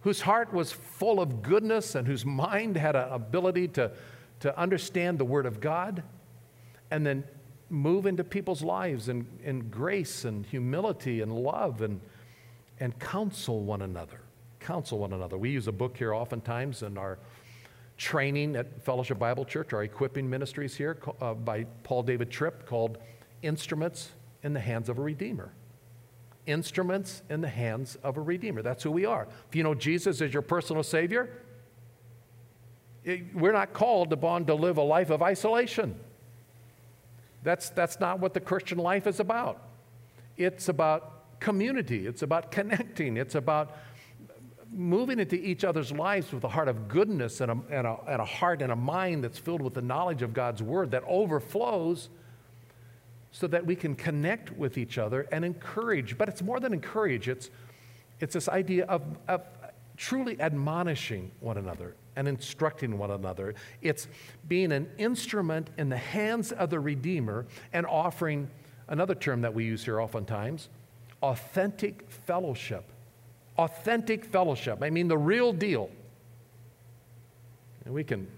whose 0.00 0.20
heart 0.20 0.52
was 0.52 0.72
full 0.72 1.20
of 1.20 1.40
goodness 1.40 1.94
and 1.94 2.04
whose 2.04 2.26
mind 2.26 2.76
had 2.76 2.96
an 2.96 3.08
ability 3.12 3.68
to, 3.68 3.92
to 4.40 4.58
understand 4.58 5.18
the 5.18 5.24
Word 5.24 5.46
of 5.46 5.60
God 5.60 6.02
and 6.90 7.06
then 7.06 7.22
move 7.70 8.06
into 8.06 8.24
people's 8.24 8.64
lives 8.64 9.08
in, 9.08 9.24
in 9.44 9.68
grace 9.70 10.24
and 10.24 10.44
humility 10.44 11.20
and 11.20 11.32
love 11.32 11.80
and, 11.80 12.00
and 12.80 12.98
counsel 12.98 13.62
one 13.62 13.82
another. 13.82 14.22
Counsel 14.58 14.98
one 14.98 15.12
another. 15.12 15.38
We 15.38 15.50
use 15.50 15.68
a 15.68 15.72
book 15.72 15.96
here 15.96 16.12
oftentimes 16.12 16.82
in 16.82 16.98
our 16.98 17.20
training 17.98 18.56
at 18.56 18.82
Fellowship 18.82 19.20
Bible 19.20 19.44
Church, 19.44 19.72
our 19.72 19.84
equipping 19.84 20.28
ministries 20.28 20.74
here 20.74 20.98
uh, 21.20 21.34
by 21.34 21.66
Paul 21.84 22.02
David 22.02 22.32
Tripp 22.32 22.66
called 22.66 22.98
Instruments 23.42 24.10
in 24.48 24.54
the 24.54 24.60
Hands 24.60 24.88
of 24.88 24.98
a 24.98 25.02
Redeemer. 25.02 25.52
Instruments 26.46 27.22
in 27.28 27.42
the 27.42 27.48
hands 27.48 27.98
of 28.02 28.16
a 28.16 28.22
Redeemer. 28.22 28.62
That's 28.62 28.82
who 28.82 28.90
we 28.90 29.04
are. 29.04 29.28
If 29.46 29.54
you 29.54 29.62
know 29.62 29.74
Jesus 29.74 30.22
as 30.22 30.32
your 30.32 30.40
personal 30.40 30.82
Savior, 30.82 31.28
eh, 33.04 33.18
we're 33.34 33.52
not 33.52 33.74
called 33.74 34.10
upon 34.14 34.46
to 34.46 34.54
live 34.54 34.78
a 34.78 34.82
life 34.82 35.10
of 35.10 35.22
isolation. 35.22 35.94
That's, 37.42 37.68
that's 37.68 38.00
not 38.00 38.20
what 38.20 38.32
the 38.32 38.40
Christian 38.40 38.78
life 38.78 39.06
is 39.06 39.20
about. 39.20 39.62
It's 40.38 40.70
about 40.70 41.40
community, 41.40 42.06
it's 42.06 42.22
about 42.22 42.50
connecting, 42.50 43.18
it's 43.18 43.34
about 43.34 43.76
moving 44.72 45.20
into 45.20 45.36
each 45.36 45.64
other's 45.64 45.92
lives 45.92 46.32
with 46.32 46.44
a 46.44 46.48
heart 46.48 46.68
of 46.68 46.88
goodness 46.88 47.42
and 47.42 47.50
a, 47.50 47.58
and 47.70 47.86
a, 47.86 47.98
and 48.08 48.22
a 48.22 48.24
heart 48.24 48.62
and 48.62 48.72
a 48.72 48.76
mind 48.76 49.24
that's 49.24 49.38
filled 49.38 49.60
with 49.60 49.74
the 49.74 49.82
knowledge 49.82 50.22
of 50.22 50.32
God's 50.32 50.62
word 50.62 50.92
that 50.92 51.04
overflows 51.06 52.08
so 53.30 53.46
that 53.46 53.64
we 53.64 53.76
can 53.76 53.94
connect 53.94 54.56
with 54.56 54.78
each 54.78 54.98
other 54.98 55.26
and 55.32 55.44
encourage. 55.44 56.16
But 56.16 56.28
it's 56.28 56.42
more 56.42 56.60
than 56.60 56.72
encourage, 56.72 57.28
it's, 57.28 57.50
it's 58.20 58.34
this 58.34 58.48
idea 58.48 58.84
of, 58.86 59.02
of 59.28 59.42
truly 59.96 60.40
admonishing 60.40 61.30
one 61.40 61.58
another 61.58 61.94
and 62.16 62.26
instructing 62.26 62.98
one 62.98 63.10
another. 63.10 63.54
It's 63.82 64.08
being 64.48 64.72
an 64.72 64.88
instrument 64.98 65.70
in 65.76 65.88
the 65.88 65.96
hands 65.96 66.52
of 66.52 66.70
the 66.70 66.80
Redeemer 66.80 67.46
and 67.72 67.86
offering 67.86 68.50
another 68.88 69.14
term 69.14 69.42
that 69.42 69.54
we 69.54 69.64
use 69.64 69.84
here 69.84 70.00
oftentimes 70.00 70.68
authentic 71.22 72.08
fellowship. 72.08 72.84
Authentic 73.56 74.24
fellowship. 74.24 74.78
I 74.82 74.90
mean, 74.90 75.08
the 75.08 75.18
real 75.18 75.52
deal. 75.52 75.90
And 77.84 77.92
we 77.92 78.04
can, 78.04 78.28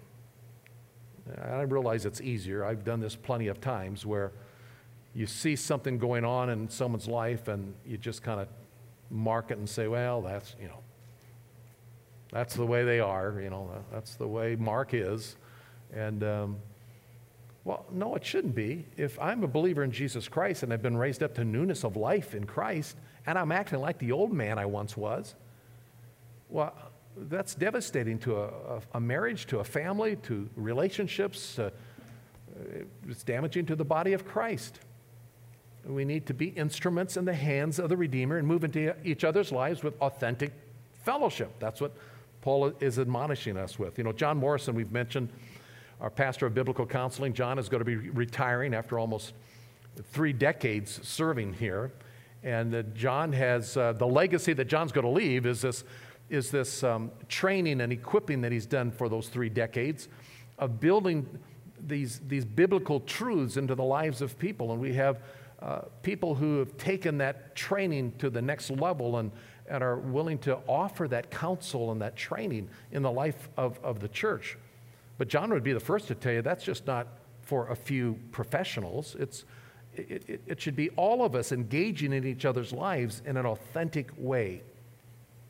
I 1.42 1.60
realize 1.62 2.06
it's 2.06 2.22
easier. 2.22 2.64
I've 2.64 2.84
done 2.84 3.00
this 3.00 3.16
plenty 3.16 3.48
of 3.48 3.60
times 3.60 4.06
where 4.06 4.32
you 5.14 5.26
see 5.26 5.56
something 5.56 5.98
going 5.98 6.24
on 6.24 6.50
in 6.50 6.68
someone's 6.68 7.08
life 7.08 7.48
and 7.48 7.74
you 7.84 7.96
just 7.96 8.22
kind 8.22 8.40
of 8.40 8.48
mark 9.10 9.50
it 9.50 9.58
and 9.58 9.68
say, 9.68 9.88
well, 9.88 10.22
that's, 10.22 10.54
you 10.60 10.68
know, 10.68 10.78
that's 12.32 12.54
the 12.54 12.64
way 12.64 12.84
they 12.84 13.00
are, 13.00 13.40
you 13.40 13.50
know, 13.50 13.70
that's 13.92 14.14
the 14.14 14.26
way 14.26 14.54
Mark 14.54 14.94
is. 14.94 15.36
And, 15.92 16.22
um, 16.22 16.56
well, 17.64 17.84
no, 17.90 18.14
it 18.14 18.24
shouldn't 18.24 18.54
be. 18.54 18.86
If 18.96 19.18
I'm 19.20 19.42
a 19.42 19.48
believer 19.48 19.82
in 19.82 19.90
Jesus 19.90 20.28
Christ 20.28 20.62
and 20.62 20.72
I've 20.72 20.82
been 20.82 20.96
raised 20.96 21.22
up 21.22 21.34
to 21.34 21.44
newness 21.44 21.84
of 21.84 21.96
life 21.96 22.34
in 22.34 22.44
Christ, 22.44 22.96
and 23.26 23.36
I'm 23.36 23.52
acting 23.52 23.80
like 23.80 23.98
the 23.98 24.12
old 24.12 24.32
man 24.32 24.58
I 24.58 24.66
once 24.66 24.96
was, 24.96 25.34
well, 26.48 26.74
that's 27.16 27.54
devastating 27.54 28.18
to 28.20 28.42
a, 28.42 28.80
a, 28.94 29.00
marriage, 29.00 29.46
to 29.46 29.58
a 29.58 29.64
family, 29.64 30.16
to 30.16 30.48
relationships. 30.56 31.58
Uh, 31.58 31.70
it's 33.08 33.24
damaging 33.24 33.66
to 33.66 33.76
the 33.76 33.84
body 33.84 34.12
of 34.12 34.24
Christ. 34.24 34.80
We 35.86 36.04
need 36.04 36.26
to 36.26 36.34
be 36.34 36.48
instruments 36.48 37.16
in 37.16 37.24
the 37.24 37.34
hands 37.34 37.78
of 37.78 37.88
the 37.88 37.96
Redeemer 37.96 38.38
and 38.38 38.46
move 38.46 38.64
into 38.64 38.94
each 39.04 39.24
other's 39.24 39.50
lives 39.50 39.82
with 39.82 40.00
authentic 40.00 40.52
fellowship. 41.04 41.50
That's 41.58 41.80
what 41.80 41.92
Paul 42.42 42.72
is 42.80 42.98
admonishing 42.98 43.56
us 43.56 43.78
with. 43.78 43.98
You 43.98 44.04
know, 44.04 44.12
John 44.12 44.36
Morrison, 44.36 44.74
we've 44.74 44.92
mentioned, 44.92 45.30
our 46.00 46.10
pastor 46.10 46.46
of 46.46 46.54
biblical 46.54 46.86
counseling. 46.86 47.34
John 47.34 47.58
is 47.58 47.68
going 47.68 47.80
to 47.80 47.84
be 47.84 47.96
retiring 47.96 48.74
after 48.74 48.98
almost 48.98 49.34
three 50.12 50.32
decades 50.32 51.00
serving 51.06 51.54
here. 51.54 51.92
And 52.42 52.74
uh, 52.74 52.82
John 52.94 53.32
has 53.32 53.76
uh, 53.76 53.92
the 53.92 54.06
legacy 54.06 54.54
that 54.54 54.66
John's 54.66 54.92
going 54.92 55.04
to 55.04 55.10
leave 55.10 55.44
is 55.44 55.60
this, 55.60 55.84
is 56.30 56.50
this 56.50 56.82
um, 56.82 57.10
training 57.28 57.82
and 57.82 57.92
equipping 57.92 58.40
that 58.42 58.52
he's 58.52 58.66
done 58.66 58.90
for 58.90 59.08
those 59.08 59.28
three 59.28 59.50
decades 59.50 60.08
of 60.58 60.80
building 60.80 61.26
these, 61.86 62.20
these 62.28 62.44
biblical 62.44 63.00
truths 63.00 63.56
into 63.56 63.74
the 63.74 63.84
lives 63.84 64.22
of 64.22 64.38
people. 64.38 64.72
And 64.72 64.80
we 64.80 64.94
have 64.94 65.18
uh, 65.62 65.80
people 66.02 66.34
who 66.34 66.58
have 66.58 66.76
taken 66.76 67.18
that 67.18 67.54
training 67.54 68.12
to 68.18 68.30
the 68.30 68.40
next 68.40 68.70
level 68.70 69.18
and, 69.18 69.30
and 69.68 69.82
are 69.82 69.98
willing 69.98 70.38
to 70.38 70.56
offer 70.66 71.06
that 71.08 71.30
counsel 71.30 71.92
and 71.92 72.00
that 72.00 72.16
training 72.16 72.68
in 72.92 73.02
the 73.02 73.10
life 73.10 73.48
of, 73.56 73.78
of 73.82 74.00
the 74.00 74.08
church. 74.08 74.56
But 75.18 75.28
John 75.28 75.50
would 75.52 75.62
be 75.62 75.72
the 75.72 75.80
first 75.80 76.08
to 76.08 76.14
tell 76.14 76.32
you 76.32 76.42
that's 76.42 76.64
just 76.64 76.86
not 76.86 77.06
for 77.42 77.68
a 77.68 77.76
few 77.76 78.18
professionals. 78.32 79.16
It's, 79.18 79.44
it, 79.94 80.24
it, 80.28 80.40
it 80.46 80.60
should 80.60 80.76
be 80.76 80.90
all 80.90 81.24
of 81.24 81.34
us 81.34 81.52
engaging 81.52 82.12
in 82.12 82.24
each 82.24 82.44
other's 82.44 82.72
lives 82.72 83.22
in 83.26 83.36
an 83.36 83.44
authentic 83.44 84.10
way. 84.16 84.62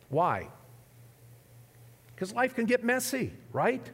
Why? 0.08 0.48
Because 2.14 2.34
life 2.34 2.54
can 2.54 2.66
get 2.66 2.82
messy, 2.82 3.32
right? 3.52 3.88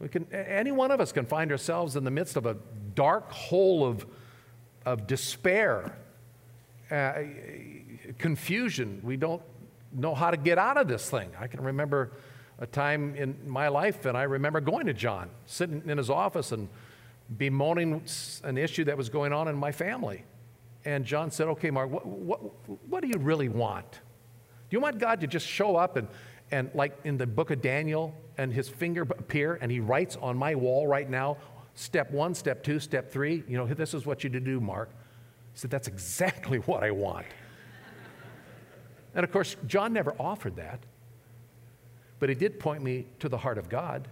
We 0.00 0.08
can, 0.08 0.26
any 0.32 0.72
one 0.72 0.90
of 0.90 1.00
us 1.00 1.12
can 1.12 1.26
find 1.26 1.50
ourselves 1.50 1.96
in 1.96 2.04
the 2.04 2.10
midst 2.10 2.36
of 2.36 2.46
a 2.46 2.56
dark 2.94 3.30
hole 3.30 3.84
of, 3.84 4.06
of 4.92 5.06
despair, 5.06 5.92
uh, 6.90 7.12
confusion. 8.18 9.00
We 9.02 9.16
don't 9.16 9.42
know 9.92 10.14
how 10.14 10.30
to 10.30 10.36
get 10.38 10.56
out 10.56 10.78
of 10.78 10.88
this 10.88 11.10
thing. 11.10 11.30
I 11.38 11.46
can 11.46 11.62
remember 11.62 12.12
a 12.58 12.66
time 12.66 13.14
in 13.14 13.36
my 13.46 13.68
life, 13.68 14.06
and 14.06 14.16
I 14.16 14.22
remember 14.22 14.60
going 14.60 14.86
to 14.86 14.94
John, 14.94 15.28
sitting 15.44 15.82
in 15.86 15.98
his 15.98 16.08
office 16.08 16.52
and 16.52 16.68
bemoaning 17.36 18.02
an 18.44 18.56
issue 18.56 18.84
that 18.84 18.96
was 18.96 19.10
going 19.10 19.32
on 19.32 19.46
in 19.46 19.56
my 19.56 19.72
family. 19.72 20.24
And 20.86 21.04
John 21.04 21.30
said, 21.30 21.48
Okay, 21.48 21.70
Mark, 21.70 21.90
what, 21.90 22.06
what, 22.06 22.40
what 22.88 23.02
do 23.02 23.08
you 23.08 23.18
really 23.18 23.50
want? 23.50 23.90
Do 23.92 24.76
you 24.76 24.80
want 24.80 24.98
God 24.98 25.20
to 25.20 25.26
just 25.26 25.46
show 25.46 25.76
up 25.76 25.96
and, 25.96 26.08
and, 26.50 26.70
like 26.74 26.98
in 27.04 27.18
the 27.18 27.26
book 27.26 27.50
of 27.50 27.60
Daniel, 27.60 28.14
and 28.38 28.52
his 28.52 28.68
finger 28.68 29.02
appear 29.02 29.58
and 29.60 29.70
he 29.70 29.80
writes 29.80 30.16
on 30.16 30.36
my 30.36 30.54
wall 30.54 30.86
right 30.86 31.10
now, 31.10 31.36
step 31.78 32.10
one, 32.10 32.34
step 32.34 32.62
two, 32.64 32.80
step 32.80 33.10
three? 33.10 33.44
You 33.46 33.56
know, 33.56 33.66
this 33.66 33.94
is 33.94 34.04
what 34.04 34.24
you 34.24 34.30
do, 34.30 34.60
Mark. 34.60 34.90
He 35.52 35.58
said, 35.58 35.70
That's 35.70 35.88
exactly 35.88 36.58
what 36.66 36.82
I 36.82 36.90
want. 36.90 37.26
and 39.14 39.24
of 39.24 39.30
course, 39.30 39.56
John 39.66 39.92
never 39.92 40.14
offered 40.18 40.56
that, 40.56 40.80
but 42.18 42.28
he 42.28 42.34
did 42.34 42.58
point 42.58 42.82
me 42.82 43.06
to 43.20 43.28
the 43.28 43.38
heart 43.38 43.58
of 43.58 43.68
God 43.68 44.08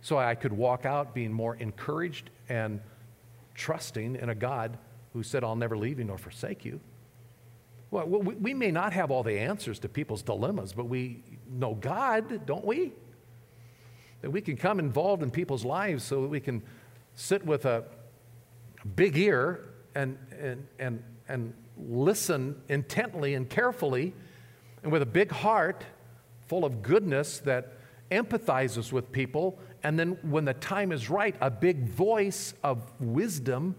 so 0.00 0.18
I 0.18 0.34
could 0.34 0.52
walk 0.52 0.86
out 0.86 1.14
being 1.14 1.32
more 1.32 1.56
encouraged 1.56 2.30
and 2.48 2.80
trusting 3.54 4.16
in 4.16 4.30
a 4.30 4.34
God 4.34 4.78
who 5.12 5.22
said, 5.22 5.44
I'll 5.44 5.56
never 5.56 5.76
leave 5.76 5.98
you 5.98 6.04
nor 6.04 6.18
forsake 6.18 6.64
you. 6.64 6.80
Well, 7.90 8.06
we 8.06 8.54
may 8.54 8.70
not 8.70 8.92
have 8.92 9.10
all 9.10 9.24
the 9.24 9.38
answers 9.38 9.80
to 9.80 9.88
people's 9.88 10.22
dilemmas, 10.22 10.72
but 10.72 10.84
we 10.84 11.24
know 11.50 11.74
God, 11.74 12.46
don't 12.46 12.64
we? 12.64 12.92
That 14.22 14.30
we 14.30 14.40
can 14.40 14.56
come 14.56 14.78
involved 14.78 15.22
in 15.22 15.30
people's 15.30 15.64
lives 15.64 16.04
so 16.04 16.22
that 16.22 16.28
we 16.28 16.40
can 16.40 16.62
sit 17.14 17.44
with 17.44 17.64
a 17.64 17.84
big 18.96 19.16
ear 19.16 19.68
and, 19.94 20.18
and, 20.38 20.66
and, 20.78 21.02
and 21.28 21.54
listen 21.76 22.60
intently 22.68 23.34
and 23.34 23.48
carefully 23.48 24.14
and 24.82 24.92
with 24.92 25.02
a 25.02 25.06
big 25.06 25.30
heart 25.30 25.84
full 26.46 26.64
of 26.64 26.82
goodness 26.82 27.38
that 27.40 27.74
empathizes 28.10 28.92
with 28.92 29.12
people 29.12 29.58
and 29.82 29.98
then 29.98 30.18
when 30.22 30.44
the 30.44 30.54
time 30.54 30.92
is 30.92 31.08
right, 31.08 31.34
a 31.40 31.50
big 31.50 31.88
voice 31.88 32.54
of 32.62 32.90
wisdom 33.00 33.74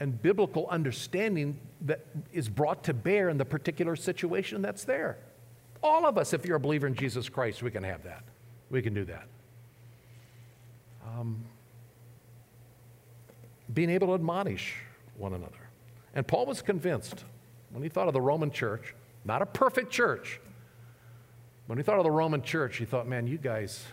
and 0.00 0.20
biblical 0.20 0.66
understanding 0.68 1.60
that 1.82 2.06
is 2.32 2.48
brought 2.48 2.84
to 2.84 2.94
bear 2.94 3.28
in 3.28 3.36
the 3.36 3.44
particular 3.44 3.94
situation 3.96 4.62
that's 4.62 4.84
there. 4.84 5.18
All 5.82 6.06
of 6.06 6.16
us, 6.16 6.32
if 6.32 6.46
you're 6.46 6.56
a 6.56 6.60
believer 6.60 6.86
in 6.86 6.94
Jesus 6.94 7.28
Christ, 7.28 7.62
we 7.62 7.70
can 7.70 7.82
have 7.82 8.04
that. 8.04 8.24
We 8.70 8.82
can 8.82 8.94
do 8.94 9.04
that. 9.06 9.26
Um, 11.06 11.44
being 13.72 13.90
able 13.90 14.08
to 14.08 14.14
admonish 14.14 14.74
one 15.16 15.34
another. 15.34 15.68
And 16.14 16.26
Paul 16.26 16.46
was 16.46 16.62
convinced 16.62 17.24
when 17.70 17.82
he 17.82 17.88
thought 17.88 18.06
of 18.06 18.14
the 18.14 18.20
Roman 18.20 18.50
church, 18.50 18.94
not 19.24 19.40
a 19.40 19.46
perfect 19.46 19.90
church, 19.90 20.40
when 21.66 21.78
he 21.78 21.84
thought 21.84 21.98
of 21.98 22.04
the 22.04 22.10
Roman 22.10 22.42
church, 22.42 22.76
he 22.76 22.84
thought, 22.84 23.08
man, 23.08 23.26
you 23.26 23.38
guys, 23.38 23.84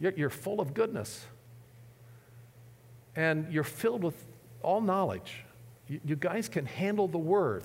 you're, 0.00 0.12
you're 0.12 0.30
full 0.30 0.60
of 0.60 0.74
goodness. 0.74 1.24
And 3.16 3.52
you're 3.52 3.64
filled 3.64 4.04
with 4.04 4.24
all 4.62 4.80
knowledge. 4.80 5.44
You, 5.88 6.00
you 6.04 6.16
guys 6.16 6.48
can 6.48 6.66
handle 6.66 7.08
the 7.08 7.18
word. 7.18 7.64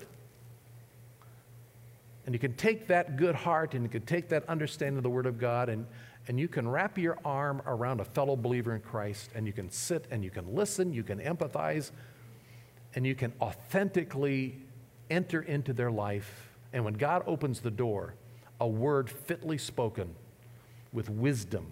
And 2.26 2.34
you 2.34 2.40
can 2.40 2.54
take 2.54 2.88
that 2.88 3.18
good 3.18 3.36
heart 3.36 3.76
and 3.76 3.84
you 3.84 3.90
can 3.90 4.04
take 4.04 4.30
that 4.30 4.48
understanding 4.48 4.98
of 4.98 5.04
the 5.04 5.10
Word 5.10 5.26
of 5.26 5.38
God 5.38 5.68
and, 5.68 5.86
and 6.28 6.40
you 6.40 6.48
can 6.48 6.68
wrap 6.68 6.98
your 6.98 7.18
arm 7.26 7.62
around 7.66 8.00
a 8.00 8.06
fellow 8.06 8.36
believer 8.36 8.76
in 8.76 8.82
Christ 8.82 9.30
and 9.36 9.46
you 9.46 9.54
can 9.54 9.70
sit 9.70 10.08
and 10.10 10.24
you 10.24 10.30
can 10.30 10.54
listen, 10.56 10.94
you 10.94 11.04
can 11.04 11.20
empathize, 11.20 11.92
and 12.96 13.06
you 13.06 13.16
can 13.16 13.34
authentically 13.42 14.58
enter 15.10 15.42
into 15.42 15.74
their 15.74 15.92
life. 15.92 16.50
And 16.72 16.86
when 16.86 16.94
God 16.94 17.24
opens 17.28 17.60
the 17.60 17.72
door, 17.72 18.16
a 18.62 18.68
word 18.68 19.10
fitly 19.10 19.58
spoken 19.58 20.16
with 20.94 21.10
wisdom 21.10 21.72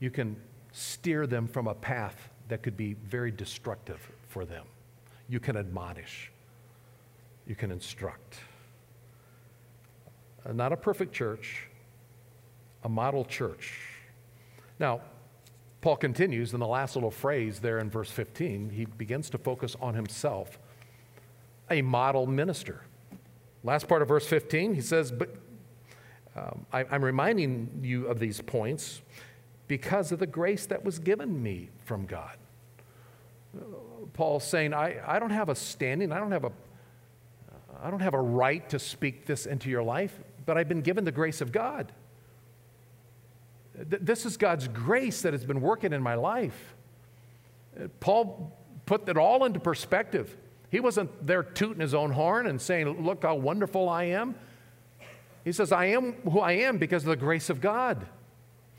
you 0.00 0.10
can 0.10 0.36
steer 0.72 1.26
them 1.26 1.48
from 1.48 1.66
a 1.68 1.74
path 1.74 2.30
that 2.48 2.62
could 2.62 2.76
be 2.76 2.94
very 2.94 3.30
destructive 3.30 4.10
for 4.28 4.44
them. 4.44 4.64
You 5.28 5.40
can 5.40 5.56
admonish, 5.56 6.30
you 7.46 7.54
can 7.54 7.70
instruct. 7.70 8.36
Uh, 10.44 10.52
not 10.52 10.72
a 10.72 10.76
perfect 10.76 11.12
church, 11.12 11.68
a 12.84 12.88
model 12.88 13.24
church. 13.24 13.74
Now, 14.78 15.00
Paul 15.80 15.96
continues 15.96 16.52
in 16.52 16.60
the 16.60 16.66
last 16.66 16.96
little 16.96 17.10
phrase 17.10 17.60
there 17.60 17.78
in 17.78 17.90
verse 17.90 18.10
15. 18.10 18.70
He 18.70 18.86
begins 18.86 19.30
to 19.30 19.38
focus 19.38 19.76
on 19.80 19.94
himself, 19.94 20.58
a 21.70 21.82
model 21.82 22.26
minister. 22.26 22.82
Last 23.62 23.88
part 23.88 24.02
of 24.02 24.08
verse 24.08 24.26
15, 24.26 24.74
he 24.74 24.80
says, 24.80 25.12
But 25.12 25.36
um, 26.36 26.66
I, 26.72 26.84
I'm 26.90 27.04
reminding 27.04 27.80
you 27.82 28.06
of 28.06 28.18
these 28.18 28.40
points 28.40 29.00
because 29.68 30.12
of 30.12 30.18
the 30.18 30.26
grace 30.26 30.66
that 30.66 30.84
was 30.84 30.98
given 30.98 31.42
me 31.42 31.70
from 31.84 32.06
God. 32.06 32.36
Paul's 34.12 34.44
saying, 34.44 34.74
I, 34.74 35.00
I 35.06 35.18
don't 35.18 35.30
have 35.30 35.48
a 35.48 35.54
standing, 35.54 36.12
I 36.12 36.18
don't 36.18 36.32
have 36.32 36.44
a, 36.44 36.52
I 37.82 37.90
don't 37.90 38.00
have 38.00 38.14
a 38.14 38.20
right 38.20 38.68
to 38.70 38.78
speak 38.78 39.26
this 39.26 39.46
into 39.46 39.68
your 39.70 39.82
life, 39.82 40.18
but 40.46 40.56
I've 40.56 40.68
been 40.68 40.82
given 40.82 41.04
the 41.04 41.12
grace 41.12 41.40
of 41.40 41.52
God. 41.52 41.92
This 43.76 44.24
is 44.24 44.36
God's 44.36 44.68
grace 44.68 45.22
that 45.22 45.32
has 45.32 45.44
been 45.44 45.60
working 45.60 45.92
in 45.92 46.02
my 46.02 46.14
life. 46.14 46.74
Paul 48.00 48.56
put 48.86 49.08
it 49.08 49.16
all 49.16 49.44
into 49.44 49.60
perspective. 49.60 50.34
He 50.70 50.80
wasn't 50.80 51.26
there 51.26 51.42
tooting 51.42 51.80
his 51.80 51.94
own 51.94 52.10
horn 52.10 52.46
and 52.46 52.60
saying, 52.60 53.04
Look 53.04 53.22
how 53.22 53.34
wonderful 53.34 53.88
I 53.88 54.04
am. 54.04 54.34
He 55.44 55.52
says, 55.52 55.72
I 55.72 55.86
am 55.86 56.14
who 56.22 56.40
I 56.40 56.52
am 56.52 56.78
because 56.78 57.04
of 57.04 57.10
the 57.10 57.16
grace 57.16 57.50
of 57.50 57.60
God. 57.60 58.06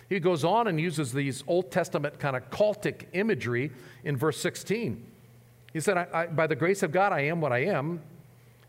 He 0.10 0.20
goes 0.20 0.44
on 0.44 0.68
and 0.68 0.80
uses 0.80 1.14
these 1.14 1.44
Old 1.48 1.72
Testament 1.72 2.20
kind 2.20 2.36
of 2.36 2.50
cultic 2.50 3.06
imagery 3.14 3.72
in 4.04 4.18
verse 4.18 4.40
16. 4.40 5.06
He 5.74 5.80
said, 5.80 5.98
I, 5.98 6.08
I, 6.14 6.28
By 6.28 6.48
the 6.48 6.56
grace 6.56 6.84
of 6.84 6.92
God, 6.92 7.12
I 7.14 7.22
am 7.22 7.42
what 7.42 7.52
I 7.52 7.66
am. 7.66 8.02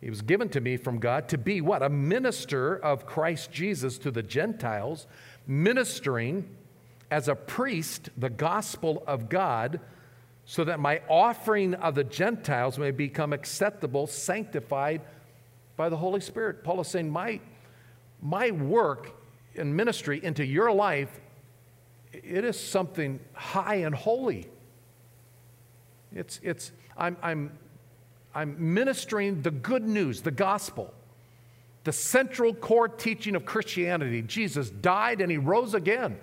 He 0.01 0.11
was 0.11 0.23
given 0.23 0.49
to 0.51 0.61
me 0.61 0.77
from 0.77 0.99
God 0.99 1.29
to 1.31 1.39
be 1.39 1.61
what? 1.61 1.83
A 1.83 1.89
minister 1.89 2.77
of 2.77 3.07
Christ 3.07 3.51
Jesus 3.51 3.99
to 3.99 4.11
the 4.11 4.23
Gentiles, 4.23 5.07
ministering 5.49 6.49
as 7.11 7.27
a 7.27 7.35
priest 7.35 8.11
the 8.17 8.31
gospel 8.31 9.03
of 9.07 9.29
God, 9.29 9.81
so 10.45 10.63
that 10.65 10.79
my 10.79 11.03
offering 11.09 11.75
of 11.75 11.97
the 11.97 12.05
Gentiles 12.05 12.79
may 12.79 12.93
become 12.93 13.33
acceptable, 13.33 14.07
sanctified 14.07 15.01
by 15.77 15.89
the 15.89 15.97
Holy 15.97 16.21
Spirit. 16.21 16.63
Paul 16.63 16.81
is 16.81 16.89
saying, 16.89 17.11
My, 17.11 17.41
my 18.23 18.53
work 18.53 19.11
and 19.57 19.77
ministry 19.77 20.23
into 20.23 20.45
your 20.45 20.71
life 20.71 21.21
it 22.13 22.45
is 22.45 22.59
something 22.59 23.21
high 23.33 23.77
and 23.77 23.95
holy. 23.95 24.49
It's, 26.13 26.41
it's, 26.43 26.73
I'm, 26.97 27.17
I'm, 27.23 27.53
I'm 28.35 28.75
ministering 28.75 29.43
the 29.43 29.51
good 29.51 29.87
news, 29.87 30.23
the 30.23 30.31
gospel, 30.31 30.93
the 31.85 31.93
central 31.93 32.55
core 32.55 32.89
teaching 32.89 33.35
of 33.35 33.45
Christianity. 33.45 34.23
Jesus 34.23 34.71
died 34.71 35.21
and 35.21 35.31
he 35.31 35.39
rose 35.39 35.75
again. 35.75 36.19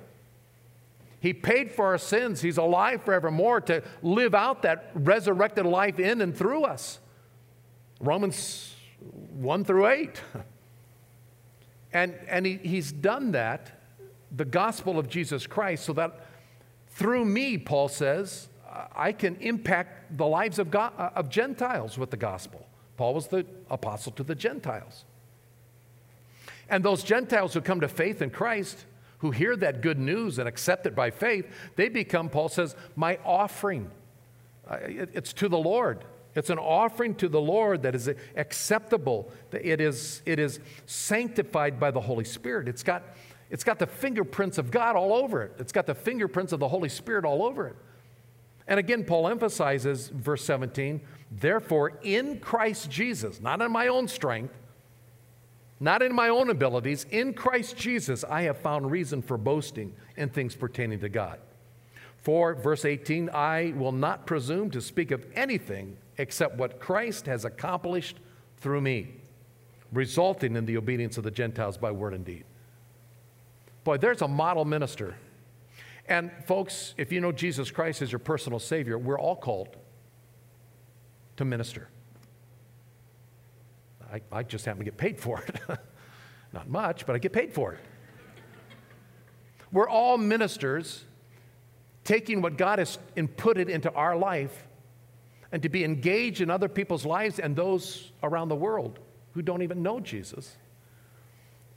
He 1.20 1.34
paid 1.34 1.72
for 1.72 1.86
our 1.86 1.98
sins. 1.98 2.42
He's 2.42 2.58
alive 2.58 3.04
forevermore 3.04 3.62
to 3.62 3.82
live 4.04 4.36
out 4.36 4.62
that 4.62 4.92
resurrected 4.94 5.66
life 5.66 6.00
in 6.00 6.22
and 6.22 6.36
through 6.36 6.66
us. 6.66 7.00
Romans 8.00 8.76
1 9.32 9.66
through 9.66 9.88
8. 9.88 10.22
And, 11.94 12.14
and 12.28 12.46
he, 12.46 12.58
he's 12.58 12.92
done 12.92 13.32
that, 13.32 13.72
the 14.30 14.44
gospel 14.44 15.00
of 15.00 15.08
Jesus 15.08 15.48
Christ, 15.48 15.86
so 15.86 15.94
that 15.94 16.28
through 16.90 17.24
me, 17.24 17.58
Paul 17.58 17.88
says, 17.88 18.50
I 18.94 19.14
can 19.14 19.38
impact 19.38 20.18
the 20.18 20.26
lives 20.26 20.60
of, 20.60 20.70
God, 20.70 20.92
of 20.98 21.30
Gentiles 21.30 21.98
with 21.98 22.12
the 22.12 22.18
gospel. 22.18 22.68
Paul 22.98 23.14
was 23.14 23.28
the 23.28 23.46
apostle 23.70 24.12
to 24.12 24.24
the 24.24 24.36
Gentiles. 24.36 25.06
And 26.70 26.84
those 26.84 27.04
Gentiles 27.04 27.54
who 27.54 27.62
come 27.62 27.82
to 27.82 27.88
faith 27.88 28.22
in 28.22 28.30
Christ, 28.30 28.86
who 29.20 29.32
hear 29.32 29.56
that 29.58 29.82
good 29.82 30.00
news 30.00 30.40
and 30.40 30.48
accept 30.48 30.86
it 30.86 30.96
by 30.96 31.12
faith, 31.12 31.46
they 31.76 31.90
become, 31.90 32.30
Paul 32.30 32.50
says, 32.50 32.76
my 32.96 33.18
offering. 33.24 33.90
It's 34.72 35.34
to 35.34 35.48
the 35.48 35.58
Lord. 35.58 36.06
It's 36.36 36.50
an 36.50 36.60
offering 36.60 37.16
to 37.16 37.30
the 37.30 37.40
Lord 37.40 37.84
that 37.84 37.96
is 37.96 38.10
acceptable. 38.36 39.32
It 39.52 39.80
is, 39.80 40.22
it 40.26 40.38
is 40.38 40.60
sanctified 40.86 41.80
by 41.80 41.92
the 41.92 42.02
Holy 42.02 42.26
Spirit. 42.26 42.68
It's 42.68 42.84
got, 42.84 43.04
it's 43.50 43.64
got 43.64 43.80
the 43.80 43.88
fingerprints 43.88 44.58
of 44.58 44.70
God 44.70 44.96
all 44.96 45.14
over 45.14 45.44
it, 45.44 45.54
it's 45.60 45.72
got 45.72 45.86
the 45.86 45.96
fingerprints 45.96 46.52
of 46.52 46.60
the 46.60 46.68
Holy 46.68 46.90
Spirit 46.90 47.26
all 47.26 47.44
over 47.44 47.68
it. 47.68 47.76
And 48.68 48.80
again, 48.80 49.04
Paul 49.04 49.28
emphasizes, 49.28 50.08
verse 50.10 50.44
17, 50.44 51.00
therefore, 51.32 51.94
in 52.02 52.40
Christ 52.40 52.90
Jesus, 52.90 53.40
not 53.40 53.62
in 53.62 53.72
my 53.72 53.88
own 53.88 54.08
strength, 54.08 54.56
not 55.80 56.02
in 56.02 56.16
my 56.16 56.30
own 56.30 56.50
abilities, 56.50 57.06
in 57.12 57.34
Christ 57.34 57.76
Jesus, 57.76 58.24
I 58.24 58.44
have 58.44 58.58
found 58.58 58.92
reason 58.92 59.22
for 59.22 59.38
boasting 59.38 59.94
in 60.16 60.30
things 60.30 60.56
pertaining 60.56 61.00
to 61.00 61.10
God. 61.10 61.40
For, 62.22 62.56
verse 62.56 62.86
18, 62.86 63.30
I 63.30 63.74
will 63.76 63.92
not 63.92 64.26
presume 64.26 64.72
to 64.72 64.82
speak 64.82 65.12
of 65.12 65.26
anything 65.36 65.98
except 66.18 66.58
what 66.58 66.80
Christ 66.80 67.26
has 67.28 67.46
accomplished 67.46 68.18
through 68.58 68.82
me, 68.82 69.10
resulting 69.92 70.56
in 70.56 70.66
the 70.66 70.78
obedience 70.78 71.18
of 71.18 71.24
the 71.24 71.32
Gentiles 71.32 71.78
by 71.78 71.92
word 71.92 72.14
and 72.14 72.26
deed. 72.26 72.46
Boy, 73.84 73.98
there's 73.98 74.22
a 74.22 74.28
model 74.28 74.66
minister. 74.66 75.16
And, 76.08 76.32
folks, 76.48 76.94
if 76.98 77.12
you 77.12 77.20
know 77.20 77.32
Jesus 77.32 77.70
Christ 77.70 78.02
as 78.02 78.12
your 78.12 78.20
personal 78.20 78.60
Savior, 78.60 78.98
we're 78.98 79.20
all 79.20 79.36
called 79.36 79.76
to 81.38 81.46
minister. 81.46 81.90
I, 84.16 84.22
I 84.32 84.44
just 84.44 84.66
happen 84.66 84.80
to 84.80 84.86
get 84.86 84.98
paid 84.98 85.20
for 85.20 85.42
it. 85.42 85.60
Not 86.54 86.70
much, 86.70 87.06
but 87.06 87.16
I 87.16 87.20
get 87.20 87.34
paid 87.34 87.54
for 87.54 87.74
it. 87.74 87.80
We're 89.72 89.90
all 89.90 90.18
ministers 90.18 91.04
taking 92.06 92.42
what 92.42 92.58
God 92.58 92.80
has 92.80 92.98
inputted 93.18 93.68
into 93.68 93.92
our 93.92 94.16
life 94.16 94.68
and 95.52 95.62
to 95.64 95.70
be 95.70 95.84
engaged 95.84 96.40
in 96.40 96.50
other 96.50 96.70
people's 96.70 97.06
lives 97.06 97.40
and 97.40 97.56
those 97.56 98.12
around 98.24 98.48
the 98.48 98.56
world 98.56 99.00
who 99.34 99.42
don't 99.42 99.64
even 99.64 99.84
know 99.84 100.00
Jesus. 100.00 100.56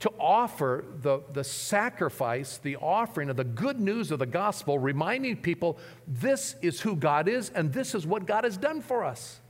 To 0.01 0.11
offer 0.17 0.85
the, 1.01 1.21
the 1.33 1.43
sacrifice, 1.43 2.57
the 2.57 2.77
offering 2.77 3.29
of 3.29 3.35
the 3.35 3.43
good 3.43 3.81
news 3.81 4.11
of 4.11 4.19
the 4.19 4.25
gospel, 4.25 4.79
reminding 4.79 5.37
people 5.37 5.77
this 6.07 6.55
is 6.61 6.79
who 6.79 6.95
God 6.95 7.27
is 7.27 7.49
and 7.49 7.73
this 7.73 7.93
is 7.93 8.07
what 8.07 8.25
God 8.25 8.45
has 8.45 8.55
done 8.55 8.81
for 8.81 9.03
us. 9.03 9.41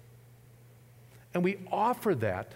And 1.36 1.43
we 1.43 1.60
offer 1.71 2.15
that 2.15 2.56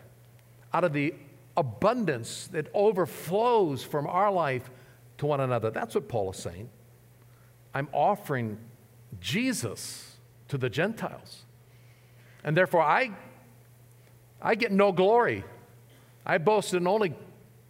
out 0.74 0.84
of 0.84 0.94
the 0.94 1.14
abundance 1.56 2.48
that 2.48 2.68
overflows 2.74 3.84
from 3.84 4.08
our 4.08 4.32
life 4.32 4.70
to 5.20 5.26
one 5.26 5.40
another. 5.40 5.70
That's 5.70 5.96
what 5.96 6.08
Paul 6.08 6.32
is 6.32 6.38
saying. 6.38 6.70
I'm 7.74 7.88
offering 7.92 8.58
Jesus 9.20 10.18
to 10.48 10.58
the 10.58 10.70
Gentiles. 10.70 11.44
And 12.44 12.58
therefore, 12.58 12.82
I, 12.82 13.12
I 14.42 14.56
get 14.56 14.72
no 14.72 14.92
glory. 14.92 15.44
I 16.26 16.38
boast 16.38 16.74
in 16.74 16.88
only 16.88 17.16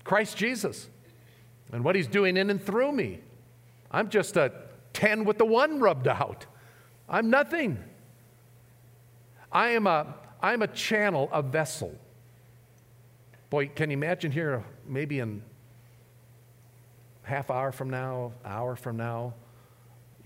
Christ 0.03 0.37
Jesus 0.37 0.89
and 1.71 1.83
what 1.83 1.95
he's 1.95 2.07
doing 2.07 2.37
in 2.37 2.49
and 2.49 2.63
through 2.63 2.91
me. 2.91 3.19
I'm 3.91 4.09
just 4.09 4.37
a 4.37 4.51
10 4.93 5.25
with 5.25 5.37
the 5.37 5.45
one 5.45 5.79
rubbed 5.79 6.07
out. 6.07 6.45
I'm 7.09 7.29
nothing. 7.29 7.83
I 9.51 9.69
am 9.69 9.87
a, 9.87 10.15
I'm 10.41 10.61
a 10.61 10.67
channel, 10.67 11.29
a 11.31 11.41
vessel 11.41 11.97
Boy, 13.53 13.67
can 13.67 13.91
you 13.91 13.97
imagine 13.97 14.31
here, 14.31 14.63
maybe 14.87 15.19
in 15.19 15.43
half 17.21 17.51
hour 17.51 17.71
from 17.71 17.87
now, 17.87 18.31
hour 18.43 18.75
from 18.75 18.97
now, 18.97 19.35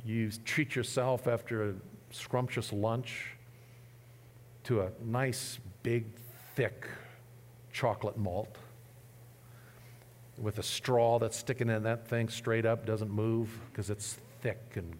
you 0.05 0.31
treat 0.45 0.77
yourself 0.77 1.27
after 1.27 1.71
a 1.71 1.73
scrumptious 2.09 2.71
lunch 2.71 3.31
to 4.63 4.79
a 4.79 4.91
nice, 5.03 5.59
big, 5.83 6.05
thick 6.55 6.87
chocolate 7.73 8.15
malt 8.15 8.55
with 10.37 10.59
a 10.59 10.63
straw 10.63 11.19
that's 11.19 11.35
sticking 11.35 11.69
in 11.69 11.83
that 11.83 12.07
thing 12.07 12.29
straight 12.29 12.65
up, 12.65 12.85
doesn't 12.85 13.11
move 13.11 13.49
because 13.69 13.89
it's 13.89 14.17
thick 14.39 14.61
and 14.75 14.95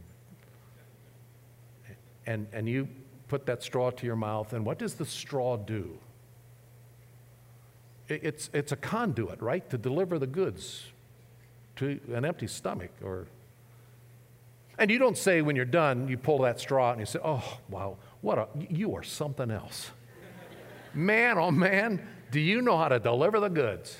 and 2.25 2.45
and 2.51 2.67
you 2.67 2.89
put 3.29 3.45
that 3.45 3.63
straw 3.63 3.89
to 3.89 4.05
your 4.05 4.17
mouth 4.17 4.51
and 4.51 4.65
what 4.65 4.77
does 4.77 4.95
the 4.95 5.05
straw 5.05 5.55
do? 5.55 5.97
It's, 8.07 8.49
it's 8.53 8.71
a 8.71 8.75
conduit, 8.75 9.41
right, 9.41 9.69
to 9.69 9.77
deliver 9.77 10.17
the 10.17 10.27
goods 10.27 10.85
to 11.77 11.99
an 12.13 12.25
empty 12.25 12.47
stomach 12.47 12.91
or 13.03 13.27
and 14.79 14.91
you 14.91 14.99
don't 14.99 15.17
say 15.17 15.41
when 15.41 15.55
you're 15.55 15.65
done 15.65 16.07
you 16.07 16.17
pull 16.17 16.39
that 16.39 16.59
straw 16.59 16.91
and 16.91 16.99
you 16.99 17.05
say 17.05 17.19
oh 17.23 17.57
wow 17.69 17.97
what 18.21 18.37
a 18.37 18.47
you 18.69 18.95
are 18.95 19.03
something 19.03 19.49
else. 19.49 19.91
Man 20.93 21.37
oh 21.37 21.51
man 21.51 22.05
do 22.31 22.39
you 22.39 22.61
know 22.61 22.77
how 22.77 22.89
to 22.89 22.99
deliver 22.99 23.39
the 23.39 23.49
goods? 23.49 23.97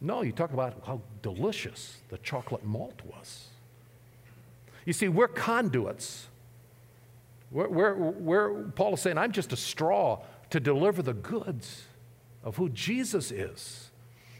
No 0.00 0.22
you 0.22 0.32
talk 0.32 0.52
about 0.52 0.80
how 0.86 1.00
delicious 1.22 1.98
the 2.08 2.18
chocolate 2.18 2.64
malt 2.64 3.00
was. 3.04 3.48
You 4.84 4.92
see 4.92 5.08
we're 5.08 5.28
conduits. 5.28 6.28
We're, 7.50 7.68
we're, 7.68 7.94
we're 7.94 8.62
paul 8.70 8.94
is 8.94 9.00
saying 9.00 9.16
i'm 9.16 9.30
just 9.30 9.52
a 9.52 9.56
straw 9.56 10.20
to 10.50 10.58
deliver 10.58 11.02
the 11.02 11.12
goods 11.12 11.84
of 12.44 12.56
who 12.56 12.68
Jesus 12.68 13.32
is. 13.32 13.90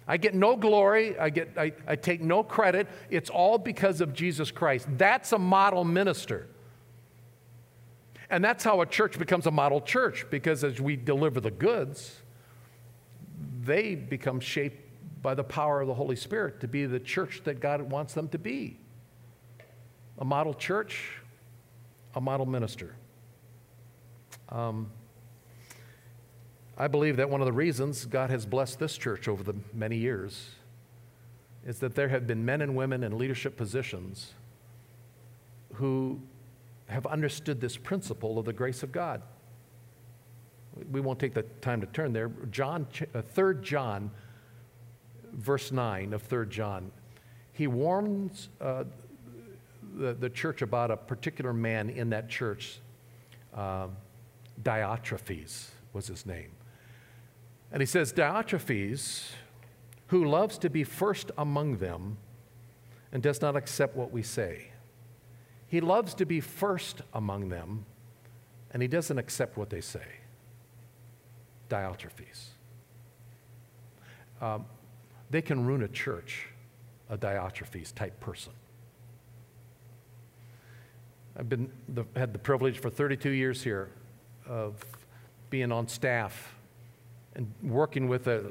I 0.07 0.19
get 0.19 0.35
no 0.35 0.55
glory, 0.55 1.19
I, 1.19 1.31
get, 1.31 1.55
I, 1.57 1.73
I 1.87 1.97
take 1.97 2.21
no 2.21 2.45
credit. 2.45 2.87
It's 3.11 3.31
all 3.31 3.57
because 3.57 4.03
of 4.03 4.12
Jesus 4.12 4.51
Christ. 4.51 4.87
That's 4.99 5.33
a 5.33 5.38
model 5.38 5.83
minister. 5.83 6.47
And 8.29 8.45
that's 8.45 8.62
how 8.62 8.83
a 8.83 8.87
church 8.87 9.19
becomes 9.19 9.47
a 9.47 9.51
model 9.51 9.81
church, 9.81 10.27
because 10.31 10.62
as 10.62 10.81
we 10.81 10.97
deliver 10.97 11.40
the 11.40 11.51
goods, 11.51 12.21
they 13.62 13.95
become 13.95 14.40
shaped 14.40 14.79
by 15.23 15.35
the 15.35 15.45
power 15.45 15.81
of 15.81 15.88
the 15.88 15.95
Holy 15.95 16.17
Spirit 16.17 16.61
to 16.61 16.69
be 16.69 16.85
the 16.85 17.01
church 17.01 17.40
that 17.45 17.61
God 17.61 17.81
wants 17.81 18.12
them 18.12 18.29
to 18.29 18.38
be. 18.38 18.79
A 20.19 20.25
model 20.25 20.53
church, 20.53 21.19
a 22.14 22.21
model 22.21 22.45
minister. 22.45 22.95
Um, 24.51 24.90
I 26.77 26.89
believe 26.89 27.17
that 27.19 27.31
one 27.31 27.41
of 27.41 27.47
the 27.47 27.53
reasons 27.53 28.05
God 28.05 28.31
has 28.31 28.45
blessed 28.45 28.81
this 28.81 28.99
church 28.99 29.29
over 29.29 29.45
the 29.45 29.55
many 29.73 29.97
years 29.97 30.51
is 31.65 31.79
that 31.79 31.95
there 31.95 32.09
have 32.09 32.27
been 32.27 32.45
men 32.45 32.61
and 32.61 32.75
women 32.75 33.05
in 33.05 33.17
leadership 33.17 33.57
positions 33.57 34.33
who 35.75 36.21
have 36.87 37.07
understood 37.07 37.61
this 37.61 37.77
principle 37.77 38.39
of 38.39 38.45
the 38.45 38.53
grace 38.53 38.83
of 38.83 38.91
God. 38.91 39.23
We 40.91 41.01
won't 41.01 41.21
take 41.21 41.33
the 41.33 41.43
time 41.61 41.81
to 41.81 41.87
turn 41.87 42.13
there. 42.13 42.29
John, 42.51 42.87
uh, 43.15 43.23
3 43.23 43.63
John, 43.63 44.11
verse 45.33 45.71
9 45.71 46.13
of 46.13 46.23
3 46.23 46.47
John, 46.49 46.91
he 47.53 47.69
warns 47.69 48.49
uh, 48.61 48.85
the, 49.97 50.13
the 50.15 50.29
church 50.29 50.61
about 50.61 50.91
a 50.91 50.97
particular 50.97 51.53
man 51.53 51.89
in 51.89 52.11
that 52.11 52.29
church. 52.29 52.81
Uh, 53.55 53.87
Diotrephes 54.63 55.69
was 55.93 56.09
his 56.09 56.27
name. 56.27 56.51
And 57.75 57.81
he 57.81 57.87
says, 57.87 58.13
Diotrephes, 58.13 59.33
who 60.07 60.25
loves 60.27 60.59
to 60.59 60.71
be 60.71 60.85
first 60.85 61.33
among 61.37 61.79
them 61.79 62.19
and 63.11 63.21
does 63.21 63.43
not 63.43 63.57
accept 63.57 63.97
what 63.97 64.13
we 64.13 64.23
say. 64.23 64.69
He 65.67 65.81
loves 65.81 66.15
to 66.15 66.25
be 66.25 66.39
first 66.39 67.03
among 67.13 67.49
them 67.49 67.85
and 68.71 68.81
he 68.81 68.87
doesn't 68.87 69.19
accept 69.19 69.57
what 69.57 69.71
they 69.71 69.81
say. 69.81 70.07
Diotrephes. 71.69 72.51
Um, 74.41 74.67
they 75.31 75.43
can 75.43 75.67
ruin 75.67 75.83
a 75.83 75.89
church, 75.89 76.47
a 77.11 77.19
Diotrephes 77.19 77.93
type 77.93 78.21
person. 78.21 78.53
I've 81.37 81.49
been 81.49 81.73
the, 81.89 82.05
had 82.15 82.33
the 82.33 82.39
privilege 82.39 82.79
for 82.79 82.89
32 82.89 83.31
years 83.31 83.65
here 83.65 83.91
of 84.47 84.77
being 85.51 85.73
on 85.73 85.89
staff 85.89 86.54
and 87.35 87.53
working 87.62 88.09
with 88.09 88.27
a, 88.29 88.44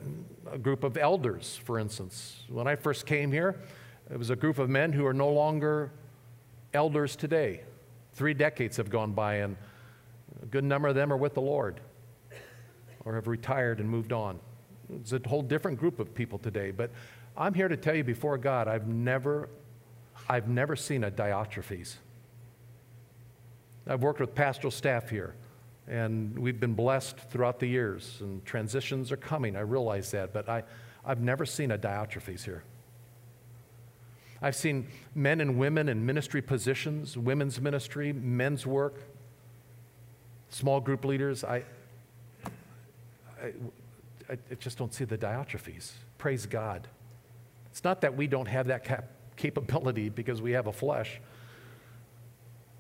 a, 0.52 0.58
group 0.58 0.84
of 0.84 0.98
elders, 0.98 1.60
for 1.64 1.80
instance. 1.80 2.44
When 2.50 2.68
I 2.68 2.76
first 2.76 3.06
came 3.06 3.32
here, 3.32 3.60
it 4.12 4.18
was 4.18 4.30
a 4.30 4.36
group 4.36 4.60
of 4.60 4.70
men 4.70 4.92
who 4.92 5.06
are 5.06 5.14
no 5.14 5.30
longer 5.30 5.92
elders 6.74 7.16
today. 7.16 7.62
Three 8.14 8.34
decades 8.34 8.78
have 8.78 8.90
gone 8.90 9.14
by, 9.14 9.36
and 9.36 9.56
a 10.42 10.46
good 10.48 10.64
number 10.64 10.90
of 10.90 10.96
them 10.96 11.14
are 11.14 11.18
with 11.18 11.34
the 11.34 11.42
Lord 11.42 11.80
or 13.06 13.16
have 13.16 13.28
retired 13.28 13.80
and 13.80 13.90
moved 13.90 14.14
on. 14.14 14.40
It's 14.94 15.14
a 15.14 15.22
whole 15.26 15.42
different 15.42 15.80
group 15.80 16.00
of 16.00 16.14
people 16.14 16.38
today. 16.38 16.72
But 16.72 16.92
I'm 17.38 17.54
here 17.54 17.68
to 17.68 17.78
tell 17.78 17.96
you 17.96 18.04
before 18.04 18.38
God, 18.38 18.68
I've 18.68 18.88
never, 18.88 19.50
I've 20.30 20.48
never 20.48 20.76
seen 20.76 21.04
a 21.04 21.12
Diotrephes. 21.12 21.96
I've 23.88 24.02
worked 24.02 24.20
with 24.20 24.34
pastoral 24.34 24.72
staff 24.72 25.10
here, 25.10 25.36
and 25.88 26.38
we've 26.38 26.60
been 26.60 26.74
blessed 26.74 27.18
throughout 27.18 27.60
the 27.60 27.68
years, 27.68 28.18
and 28.22 28.44
transitions 28.46 29.12
are 29.12 29.18
coming. 29.18 29.56
I 29.56 29.62
realize 29.62 30.12
that, 30.12 30.34
but 30.34 30.48
I, 30.48 30.64
I've 31.06 31.22
never 31.22 31.46
seen 31.46 31.72
a 31.72 31.78
Diotrephes 31.78 32.44
here. 32.44 32.64
I've 34.42 34.56
seen 34.56 34.88
men 35.16 35.40
and 35.40 35.58
women 35.58 35.88
in 35.90 36.06
ministry 36.06 36.42
positions, 36.42 37.18
women's 37.18 37.62
ministry, 37.62 38.12
men's 38.12 38.66
work, 38.66 38.96
small 40.50 40.82
group 40.82 41.06
leaders. 41.06 41.44
I, 41.44 41.64
I, 43.42 43.54
I 44.30 44.38
just 44.60 44.78
don't 44.78 44.94
see 44.94 45.06
the 45.06 45.18
Diotrephes. 45.18 45.92
Praise 46.18 46.46
God. 46.46 46.88
It's 47.72 47.84
not 47.84 48.02
that 48.02 48.16
we 48.16 48.28
don't 48.28 48.48
have 48.48 48.68
that 48.68 48.84
cap- 48.84 49.10
capability 49.36 50.10
because 50.10 50.42
we 50.42 50.52
have 50.52 50.68
a 50.68 50.74
flesh. 50.74 51.20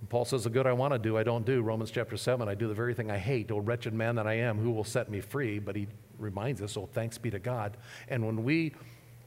Paul 0.09 0.25
says, 0.25 0.43
The 0.43 0.49
good 0.49 0.67
I 0.67 0.73
want 0.73 0.93
to 0.93 0.99
do, 0.99 1.17
I 1.17 1.23
don't 1.23 1.45
do. 1.45 1.61
Romans 1.61 1.91
chapter 1.91 2.17
7, 2.17 2.47
I 2.47 2.55
do 2.55 2.67
the 2.67 2.73
very 2.73 2.93
thing 2.93 3.11
I 3.11 3.17
hate. 3.17 3.51
O 3.51 3.57
wretched 3.59 3.93
man 3.93 4.15
that 4.15 4.27
I 4.27 4.33
am, 4.33 4.57
who 4.57 4.71
will 4.71 4.83
set 4.83 5.09
me 5.09 5.21
free? 5.21 5.59
But 5.59 5.75
he 5.75 5.87
reminds 6.17 6.61
us, 6.61 6.75
Oh, 6.77 6.89
thanks 6.91 7.17
be 7.17 7.29
to 7.31 7.39
God. 7.39 7.77
And 8.07 8.25
when 8.25 8.43
we 8.43 8.73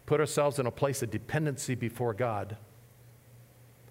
put 0.06 0.20
ourselves 0.20 0.58
in 0.58 0.66
a 0.66 0.70
place 0.70 1.02
of 1.02 1.10
dependency 1.10 1.74
before 1.74 2.14
God, 2.14 2.56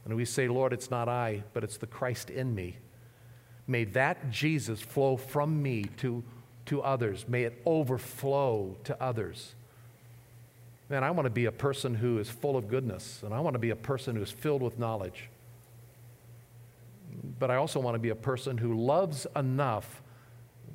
and 0.05 0.15
we 0.15 0.25
say, 0.25 0.47
Lord, 0.47 0.71
it's 0.71 0.91
not 0.91 1.09
I, 1.09 1.43
but 1.53 1.63
it's 1.63 1.77
the 1.77 1.87
Christ 1.87 2.29
in 2.29 2.53
me, 2.53 2.77
may 3.67 3.83
that 3.85 4.29
Jesus 4.29 4.81
flow 4.81 5.17
from 5.17 5.61
me 5.61 5.85
to, 5.97 6.23
to 6.67 6.81
others. 6.81 7.25
May 7.27 7.43
it 7.43 7.61
overflow 7.65 8.77
to 8.83 9.01
others. 9.01 9.55
Man, 10.89 11.03
I 11.03 11.09
want 11.09 11.25
to 11.25 11.31
be 11.31 11.45
a 11.45 11.51
person 11.51 11.95
who 11.95 12.19
is 12.19 12.29
full 12.29 12.55
of 12.55 12.67
goodness, 12.67 13.23
and 13.23 13.33
I 13.33 13.39
want 13.39 13.55
to 13.55 13.59
be 13.59 13.71
a 13.71 13.75
person 13.75 14.15
who 14.15 14.21
is 14.21 14.29
filled 14.29 14.61
with 14.61 14.77
knowledge 14.77 15.29
but 17.39 17.51
I 17.51 17.55
also 17.55 17.79
want 17.79 17.95
to 17.95 17.99
be 17.99 18.09
a 18.09 18.15
person 18.15 18.57
who 18.57 18.73
loves 18.73 19.27
enough 19.35 20.01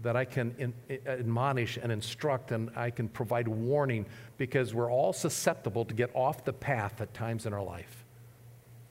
that 0.03 0.17
I 0.17 0.25
can 0.25 0.55
in, 0.59 0.73
admonish 1.07 1.77
and 1.77 1.93
instruct 1.93 2.53
and 2.53 2.71
I 2.75 2.91
can 2.91 3.09
provide 3.09 3.47
warning 3.47 4.07
because 4.39 4.73
we're 4.73 4.91
all 4.91 5.13
susceptible 5.13 5.85
to 5.85 5.95
get 5.95 6.11
off 6.15 6.45
the 6.45 6.53
path 6.53 7.01
at 7.01 7.13
times 7.13 7.47
in 7.47 7.53
our 7.53 7.63
life. 7.63 8.05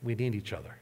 We 0.04 0.16
need 0.16 0.36
each 0.36 0.54
other. 0.54 0.76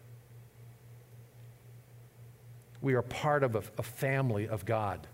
We 2.81 2.93
are 2.93 3.01
part 3.01 3.43
of 3.43 3.55
a, 3.55 3.63
a 3.77 3.83
family 3.83 4.47
of 4.47 4.65
God, 4.65 5.07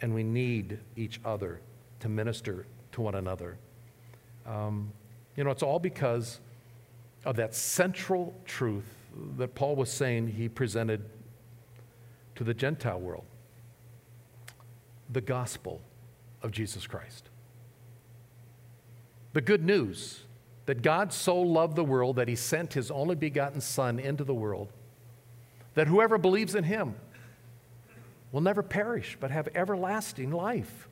and 0.00 0.14
we 0.14 0.22
need 0.22 0.78
each 0.96 1.20
other 1.24 1.60
to 2.00 2.08
minister 2.08 2.66
to 2.92 3.00
one 3.00 3.14
another. 3.14 3.56
Um, 4.44 4.92
you 5.36 5.44
know, 5.44 5.50
it's 5.50 5.62
all 5.62 5.78
because 5.78 6.40
of 7.24 7.36
that 7.36 7.54
central 7.54 8.34
truth 8.44 8.95
that 9.36 9.54
Paul 9.54 9.76
was 9.76 9.90
saying 9.90 10.28
he 10.28 10.48
presented 10.48 11.04
to 12.34 12.44
the 12.44 12.54
Gentile 12.54 13.00
world 13.00 13.24
the 15.10 15.20
gospel 15.20 15.80
of 16.42 16.50
Jesus 16.50 16.86
Christ. 16.86 17.28
The 19.32 19.40
good 19.40 19.64
news 19.64 20.24
that 20.66 20.82
God 20.82 21.12
so 21.12 21.40
loved 21.40 21.76
the 21.76 21.84
world 21.84 22.16
that 22.16 22.28
he 22.28 22.34
sent 22.34 22.74
his 22.74 22.90
only 22.90 23.14
begotten 23.14 23.60
Son 23.60 23.98
into 23.98 24.24
the 24.24 24.34
world, 24.34 24.72
that 25.74 25.86
whoever 25.86 26.18
believes 26.18 26.54
in 26.54 26.64
him 26.64 26.96
will 28.32 28.40
never 28.40 28.62
perish 28.62 29.16
but 29.20 29.30
have 29.30 29.48
everlasting 29.54 30.32
life. 30.32 30.88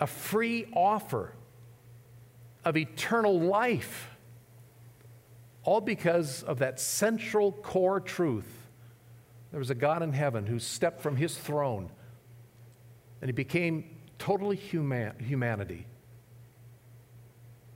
A 0.00 0.06
free 0.06 0.66
offer 0.74 1.32
of 2.64 2.76
eternal 2.76 3.40
life 3.40 4.10
all 5.68 5.82
because 5.82 6.42
of 6.44 6.60
that 6.60 6.80
central 6.80 7.52
core 7.52 8.00
truth. 8.00 8.50
There 9.50 9.58
was 9.58 9.68
a 9.68 9.74
God 9.74 10.02
in 10.02 10.14
heaven 10.14 10.46
who 10.46 10.58
stepped 10.58 11.02
from 11.02 11.16
his 11.16 11.36
throne 11.36 11.90
and 13.20 13.28
he 13.28 13.34
became 13.34 13.84
totally 14.18 14.56
human, 14.56 15.18
humanity. 15.18 15.84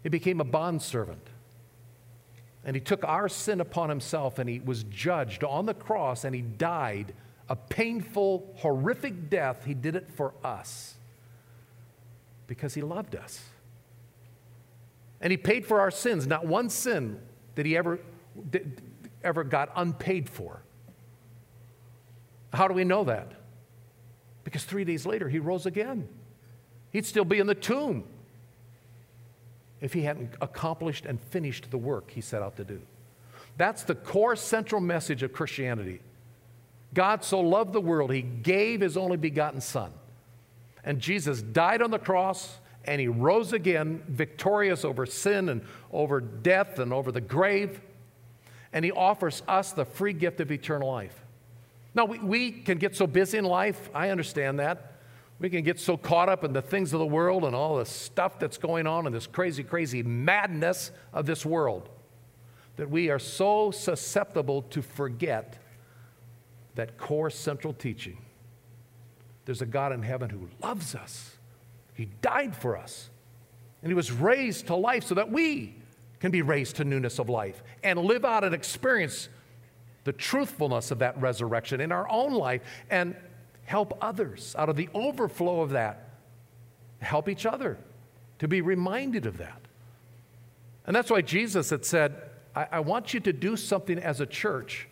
He 0.03 0.09
became 0.09 0.41
a 0.41 0.45
bondservant. 0.45 1.29
And 2.65 2.75
he 2.75 2.81
took 2.81 3.05
our 3.05 3.29
sin 3.29 3.61
upon 3.61 3.91
himself 3.91 4.39
and 4.39 4.49
he 4.49 4.59
was 4.59 4.85
judged 4.85 5.45
on 5.45 5.67
the 5.67 5.75
cross 5.75 6.25
and 6.25 6.35
he 6.35 6.41
died 6.41 7.13
a 7.51 7.57
painful, 7.57 8.55
horrific 8.57 9.29
death. 9.29 9.67
He 9.67 9.75
did 9.75 9.97
it 9.97 10.11
for 10.11 10.33
us 10.43 10.95
because 12.47 12.73
he 12.73 12.81
loved 12.81 13.15
us. 13.15 13.43
And 15.21 15.31
he 15.31 15.37
paid 15.37 15.67
for 15.67 15.79
our 15.79 15.91
sins. 15.91 16.27
Not 16.27 16.47
one 16.47 16.71
sin 16.71 17.21
that 17.55 17.67
he 17.67 17.77
ever, 17.77 18.01
ever 19.23 19.45
got 19.45 19.71
unpaid 19.77 20.29
for. 20.29 20.63
How 22.53 22.69
do 22.69 22.75
we 22.75 22.85
know 22.85 23.05
that? 23.05 23.33
Because 24.45 24.65
three 24.65 24.85
days 24.85 25.07
later, 25.07 25.29
he 25.29 25.39
rose 25.39 25.67
again. 25.67 26.09
He'd 26.91 27.07
still 27.07 27.25
be 27.25 27.39
in 27.39 27.47
the 27.47 27.55
tomb 27.55 28.05
if 29.81 29.93
he 29.93 30.03
hadn't 30.03 30.35
accomplished 30.41 31.07
and 31.07 31.21
finished 31.21 31.71
the 31.71 31.79
work 31.79 32.11
he 32.11 32.21
set 32.21 32.43
out 32.43 32.57
to 32.57 32.65
do. 32.65 32.81
That's 33.57 33.83
the 33.83 33.95
core 33.95 34.37
central 34.37 34.81
message 34.81 35.23
of 35.23 35.33
Christianity. 35.33 36.01
God 36.95 37.25
so 37.25 37.41
loved 37.41 37.73
the 37.73 37.81
world, 37.81 38.13
he 38.13 38.23
gave 38.23 38.81
his 38.81 38.97
only 38.97 39.17
begotten 39.17 39.61
Son. 39.61 39.93
And 40.85 40.99
Jesus 41.01 41.41
died 41.41 41.81
on 41.81 41.91
the 41.91 41.99
cross, 41.99 42.59
and 42.85 43.01
he 43.01 43.09
rose 43.09 43.53
again, 43.53 44.03
victorious 44.09 44.85
over 44.85 45.07
sin 45.07 45.49
and 45.49 45.63
over 45.93 46.21
death 46.21 46.79
and 46.79 46.93
over 46.93 47.13
the 47.13 47.21
grave. 47.21 47.81
And 48.73 48.85
he 48.85 48.91
offers 48.91 49.43
us 49.47 49.73
the 49.73 49.85
free 49.85 50.13
gift 50.13 50.41
of 50.41 50.51
eternal 50.51 50.91
life. 50.91 51.19
Now, 51.95 52.07
we, 52.07 52.19
we 52.19 52.51
can 52.51 52.79
get 52.79 52.97
so 52.97 53.07
busy 53.07 53.39
in 53.39 53.45
life, 53.45 53.91
I 53.95 54.11
understand 54.11 54.59
that. 54.61 54.89
We 55.39 55.51
can 55.51 55.63
get 55.65 55.81
so 55.81 55.97
caught 55.97 56.29
up 56.29 56.45
in 56.45 56.53
the 56.53 56.63
things 56.63 56.93
of 56.93 57.01
the 57.01 57.07
world 57.07 57.45
and 57.45 57.55
all 57.55 57.77
the 57.77 57.85
stuff 57.85 58.39
that's 58.39 58.59
going 58.59 58.87
on 58.87 59.07
in 59.07 59.13
this 59.13 59.27
crazy, 59.27 59.65
crazy 59.65 60.03
madness 60.03 60.93
of 61.13 61.27
this 61.27 61.45
world 61.45 61.89
that 62.77 62.89
we 62.89 63.11
are 63.11 63.19
so 63.19 63.71
susceptible 63.71 64.63
to 64.63 64.83
forget 64.83 65.59
that 66.75 66.97
core 66.97 67.29
central 67.29 67.73
teaching. 67.73 68.19
There's 69.45 69.63
a 69.63 69.67
God 69.67 69.93
in 69.93 70.03
heaven 70.03 70.31
who 70.31 70.49
loves 70.63 70.95
us 70.95 71.37
he 71.95 72.07
died 72.21 72.57
for 72.57 72.77
us. 72.77 73.11
And 73.83 73.91
he 73.91 73.95
was 73.95 74.13
raised 74.13 74.69
to 74.69 74.77
life 74.77 75.05
so 75.05 75.15
that 75.17 75.31
we 75.31 75.75
can 76.21 76.31
be 76.31 76.43
raised 76.43 76.77
to 76.77 76.85
newness 76.85 77.19
of 77.19 77.29
life 77.29 77.63
and 77.83 77.99
live 77.99 78.25
out 78.25 78.45
and 78.45 78.55
experience 78.55 79.29
the 80.05 80.13
truthfulness 80.13 80.91
of 80.91 81.01
that 81.01 81.21
resurrection 81.21 81.81
in 81.81 81.93
our 81.93 82.09
own 82.09 82.33
life 82.33 82.63
and 82.91 83.17
help 83.65 83.97
others 84.01 84.55
out 84.59 84.69
of 84.69 84.77
the 84.77 84.89
overflow 84.95 85.61
of 85.61 85.71
that. 85.71 86.11
Help 87.01 87.29
each 87.29 87.45
other 87.47 87.77
to 88.39 88.47
be 88.47 88.61
reminded 88.61 89.27
of 89.27 89.39
that. 89.39 89.61
And 90.87 90.95
that's 90.95 91.11
why 91.11 91.23
Jesus 91.23 91.71
had 91.71 91.85
said, 91.85 92.17
I, 92.55 92.67
I 92.73 92.81
want 92.81 93.15
you 93.15 93.21
to 93.21 93.33
do 93.33 93.57
something 93.57 93.99
as 93.99 94.21
a 94.21 94.27
church 94.27 94.89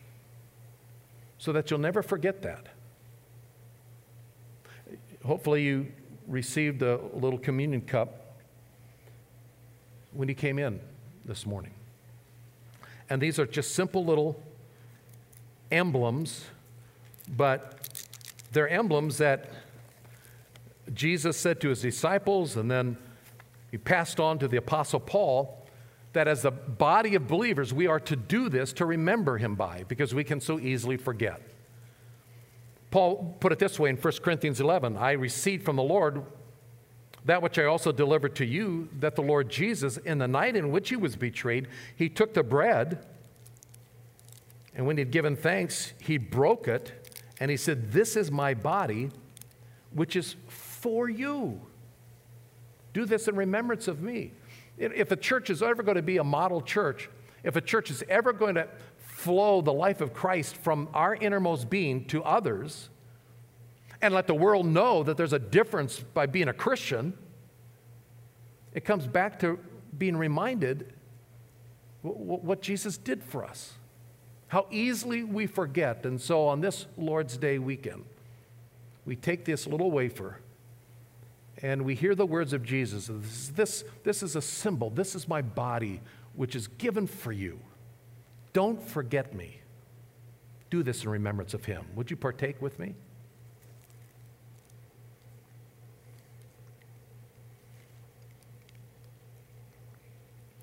so 1.38 1.52
that 1.52 1.70
you'll 1.70 1.80
never 1.80 2.02
forget 2.02 2.42
that. 2.42 2.66
Hopefully, 5.24 5.62
you 5.62 5.92
received 6.30 6.80
a 6.82 6.98
little 7.12 7.38
communion 7.38 7.82
cup 7.82 8.36
when 10.12 10.28
he 10.28 10.34
came 10.34 10.58
in 10.58 10.80
this 11.24 11.44
morning. 11.44 11.72
And 13.10 13.20
these 13.20 13.38
are 13.38 13.46
just 13.46 13.74
simple 13.74 14.04
little 14.04 14.40
emblems, 15.70 16.44
but 17.36 17.98
they're 18.52 18.68
emblems 18.68 19.18
that 19.18 19.50
Jesus 20.94 21.36
said 21.36 21.60
to 21.60 21.68
his 21.68 21.82
disciples, 21.82 22.56
and 22.56 22.70
then 22.70 22.96
he 23.70 23.78
passed 23.78 24.18
on 24.18 24.38
to 24.38 24.48
the 24.48 24.56
Apostle 24.56 25.00
Paul 25.00 25.66
that 26.12 26.26
as 26.26 26.44
a 26.44 26.50
body 26.50 27.14
of 27.14 27.28
believers, 27.28 27.72
we 27.72 27.86
are 27.86 28.00
to 28.00 28.16
do 28.16 28.48
this 28.48 28.72
to 28.74 28.86
remember 28.86 29.38
him 29.38 29.54
by, 29.54 29.84
because 29.86 30.14
we 30.14 30.24
can 30.24 30.40
so 30.40 30.58
easily 30.58 30.96
forget. 30.96 31.40
Paul 32.90 33.36
put 33.40 33.52
it 33.52 33.58
this 33.58 33.78
way 33.78 33.90
in 33.90 33.96
1 33.96 34.12
Corinthians 34.22 34.60
11 34.60 34.96
I 34.96 35.12
received 35.12 35.64
from 35.64 35.76
the 35.76 35.82
Lord 35.82 36.24
that 37.24 37.42
which 37.42 37.58
I 37.58 37.64
also 37.64 37.92
delivered 37.92 38.34
to 38.36 38.46
you, 38.46 38.88
that 38.98 39.14
the 39.14 39.22
Lord 39.22 39.50
Jesus, 39.50 39.98
in 39.98 40.18
the 40.18 40.28
night 40.28 40.56
in 40.56 40.70
which 40.70 40.88
he 40.88 40.96
was 40.96 41.16
betrayed, 41.16 41.68
he 41.94 42.08
took 42.08 42.32
the 42.32 42.42
bread, 42.42 43.06
and 44.74 44.86
when 44.86 44.96
he'd 44.96 45.10
given 45.10 45.36
thanks, 45.36 45.92
he 46.00 46.16
broke 46.16 46.66
it, 46.66 47.10
and 47.38 47.50
he 47.50 47.56
said, 47.56 47.92
This 47.92 48.16
is 48.16 48.30
my 48.30 48.54
body, 48.54 49.10
which 49.92 50.16
is 50.16 50.36
for 50.48 51.08
you. 51.08 51.60
Do 52.92 53.04
this 53.04 53.28
in 53.28 53.36
remembrance 53.36 53.86
of 53.86 54.00
me. 54.00 54.32
If 54.78 55.12
a 55.12 55.16
church 55.16 55.50
is 55.50 55.62
ever 55.62 55.82
going 55.82 55.96
to 55.96 56.02
be 56.02 56.16
a 56.16 56.24
model 56.24 56.62
church, 56.62 57.10
if 57.44 57.54
a 57.54 57.60
church 57.60 57.90
is 57.90 58.02
ever 58.08 58.32
going 58.32 58.54
to 58.54 58.66
flow 59.20 59.60
the 59.60 59.72
life 59.72 60.00
of 60.00 60.14
Christ 60.14 60.56
from 60.56 60.88
our 60.94 61.14
innermost 61.14 61.68
being 61.68 62.06
to 62.06 62.24
others 62.24 62.88
and 64.00 64.14
let 64.14 64.26
the 64.26 64.34
world 64.34 64.64
know 64.64 65.02
that 65.02 65.16
there's 65.16 65.34
a 65.34 65.38
difference 65.38 66.00
by 66.00 66.24
being 66.24 66.48
a 66.48 66.54
Christian, 66.54 67.12
it 68.72 68.84
comes 68.84 69.06
back 69.06 69.38
to 69.40 69.58
being 69.98 70.16
reminded 70.16 70.94
what 72.02 72.62
Jesus 72.62 72.96
did 72.96 73.22
for 73.22 73.44
us. 73.44 73.74
How 74.48 74.66
easily 74.70 75.22
we 75.22 75.46
forget. 75.46 76.06
And 76.06 76.18
so 76.18 76.46
on 76.46 76.62
this 76.62 76.86
Lord's 76.96 77.36
Day 77.36 77.58
weekend, 77.58 78.04
we 79.04 79.16
take 79.16 79.44
this 79.44 79.66
little 79.66 79.90
wafer 79.90 80.38
and 81.62 81.82
we 81.82 81.94
hear 81.94 82.14
the 82.14 82.24
words 82.24 82.54
of 82.54 82.64
Jesus. 82.64 83.10
This, 83.12 83.48
this, 83.48 83.84
this 84.02 84.22
is 84.22 84.34
a 84.34 84.40
symbol. 84.40 84.88
This 84.88 85.14
is 85.14 85.28
my 85.28 85.42
body, 85.42 86.00
which 86.34 86.56
is 86.56 86.68
given 86.68 87.06
for 87.06 87.32
you. 87.32 87.60
Don't 88.52 88.82
forget 88.82 89.34
me. 89.34 89.60
Do 90.70 90.82
this 90.82 91.02
in 91.02 91.10
remembrance 91.10 91.54
of 91.54 91.64
him. 91.64 91.84
Would 91.94 92.10
you 92.10 92.16
partake 92.16 92.60
with 92.60 92.78
me? 92.78 92.94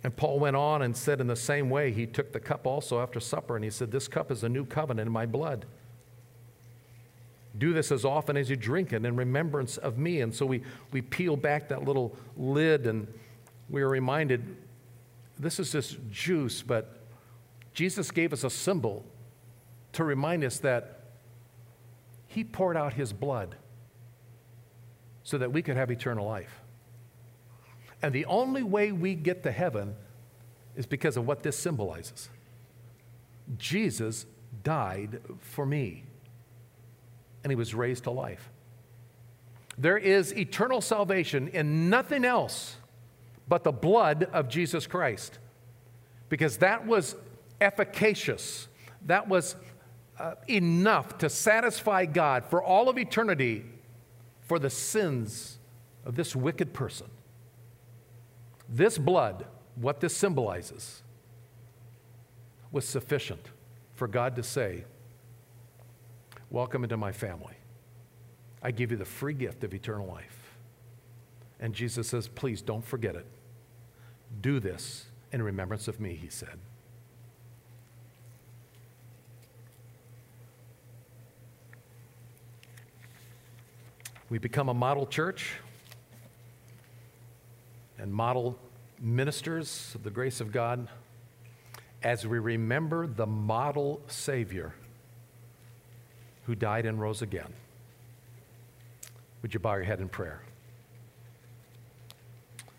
And 0.03 0.15
Paul 0.15 0.39
went 0.39 0.55
on 0.55 0.83
and 0.83 0.95
said, 0.95 1.19
in 1.19 1.27
the 1.27 1.35
same 1.35 1.69
way, 1.69 1.91
he 1.91 2.05
took 2.05 2.31
the 2.31 2.39
cup 2.39 2.65
also 2.65 3.01
after 3.01 3.19
supper, 3.19 3.57
and 3.57 3.63
he 3.65 3.69
said, 3.69 3.91
This 3.91 4.07
cup 4.07 4.31
is 4.31 4.43
a 4.43 4.47
new 4.47 4.65
covenant 4.65 5.07
in 5.07 5.11
my 5.11 5.25
blood. 5.25 5.65
Do 7.57 7.73
this 7.73 7.91
as 7.91 8.05
often 8.05 8.37
as 8.37 8.49
you 8.49 8.55
drink 8.55 8.93
it 8.93 9.03
in 9.03 9.15
remembrance 9.17 9.75
of 9.75 9.97
me. 9.97 10.21
And 10.21 10.33
so 10.33 10.45
we, 10.45 10.63
we 10.91 11.01
peel 11.01 11.35
back 11.35 11.67
that 11.67 11.83
little 11.83 12.15
lid, 12.37 12.87
and 12.87 13.05
we 13.69 13.81
are 13.81 13.89
reminded 13.89 14.55
this 15.37 15.59
is 15.59 15.73
just 15.73 15.97
juice, 16.09 16.61
but 16.61 17.06
Jesus 17.77 18.09
gave 18.09 18.33
us 18.33 18.43
a 18.43 18.49
symbol 18.49 19.05
to 19.93 20.03
remind 20.03 20.43
us 20.43 20.57
that 20.57 20.99
he 22.25 22.43
poured 22.43 22.75
out 22.75 22.93
his 22.93 23.13
blood 23.13 23.55
so 25.21 25.37
that 25.37 25.53
we 25.53 25.61
could 25.61 25.77
have 25.77 25.91
eternal 25.91 26.25
life. 26.25 26.63
And 28.01 28.15
the 28.15 28.25
only 28.25 28.63
way 28.63 28.91
we 28.91 29.13
get 29.13 29.43
to 29.43 29.51
heaven 29.51 29.95
is 30.75 30.87
because 30.87 31.17
of 31.17 31.27
what 31.27 31.43
this 31.43 31.55
symbolizes. 31.55 32.29
Jesus 33.59 34.25
died 34.63 35.21
for 35.37 35.63
me, 35.63 36.03
and 37.43 37.51
he 37.51 37.55
was 37.55 37.75
raised 37.75 38.05
to 38.05 38.11
life. 38.11 38.49
There 39.77 39.99
is 39.99 40.35
eternal 40.35 40.81
salvation 40.81 41.49
in 41.49 41.91
nothing 41.91 42.25
else 42.25 42.77
but 43.47 43.63
the 43.63 43.71
blood 43.71 44.23
of 44.33 44.49
Jesus 44.49 44.87
Christ, 44.87 45.37
because 46.27 46.57
that 46.57 46.87
was 46.87 47.15
efficacious, 47.59 48.67
that 49.05 49.27
was 49.27 49.55
uh, 50.19 50.35
enough 50.47 51.17
to 51.19 51.29
satisfy 51.29 52.05
God 52.05 52.45
for 52.45 52.61
all 52.63 52.89
of 52.89 52.97
eternity 52.97 53.65
for 54.41 54.59
the 54.59 54.69
sins 54.69 55.59
of 56.05 56.15
this 56.15 56.35
wicked 56.35 56.73
person. 56.73 57.07
This 58.69 58.97
blood, 58.97 59.45
what 59.75 59.99
this 59.99 60.15
symbolizes, 60.15 61.03
was 62.71 62.87
sufficient 62.87 63.49
for 63.95 64.07
God 64.07 64.35
to 64.35 64.43
say, 64.43 64.85
Welcome 66.49 66.83
into 66.83 66.95
my 66.95 67.11
family. 67.11 67.55
I 68.63 68.71
give 68.71 68.91
you 68.91 68.97
the 68.97 69.05
free 69.05 69.33
gift 69.33 69.65
of 69.65 69.73
eternal 69.73 70.07
life. 70.07 70.55
And 71.59 71.73
Jesus 71.73 72.07
says, 72.07 72.27
Please 72.27 72.61
don't 72.61 72.85
forget 72.85 73.15
it. 73.15 73.25
Do 74.41 74.59
this 74.59 75.07
in 75.31 75.41
remembrance 75.41 75.87
of 75.87 75.99
me, 75.99 76.15
he 76.15 76.29
said. 76.29 76.59
We 84.29 84.39
become 84.39 84.67
a 84.69 84.73
model 84.73 85.05
church 85.05 85.53
and 87.97 88.13
model 88.13 88.57
ministers 88.99 89.93
of 89.95 90.03
the 90.03 90.09
grace 90.09 90.41
of 90.41 90.51
God 90.51 90.87
as 92.03 92.27
we 92.27 92.39
remember 92.39 93.07
the 93.07 93.25
model 93.25 94.01
Savior 94.07 94.73
who 96.43 96.55
died 96.55 96.85
and 96.85 96.99
rose 96.99 97.21
again. 97.21 97.53
Would 99.41 99.53
you 99.53 99.59
bow 99.59 99.75
your 99.75 99.83
head 99.83 99.99
in 99.99 100.09
prayer? 100.09 100.41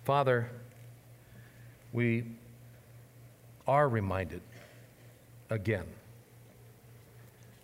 Father, 0.05 0.51
we 1.92 2.24
are 3.66 3.88
reminded 3.88 4.40
again 5.51 5.86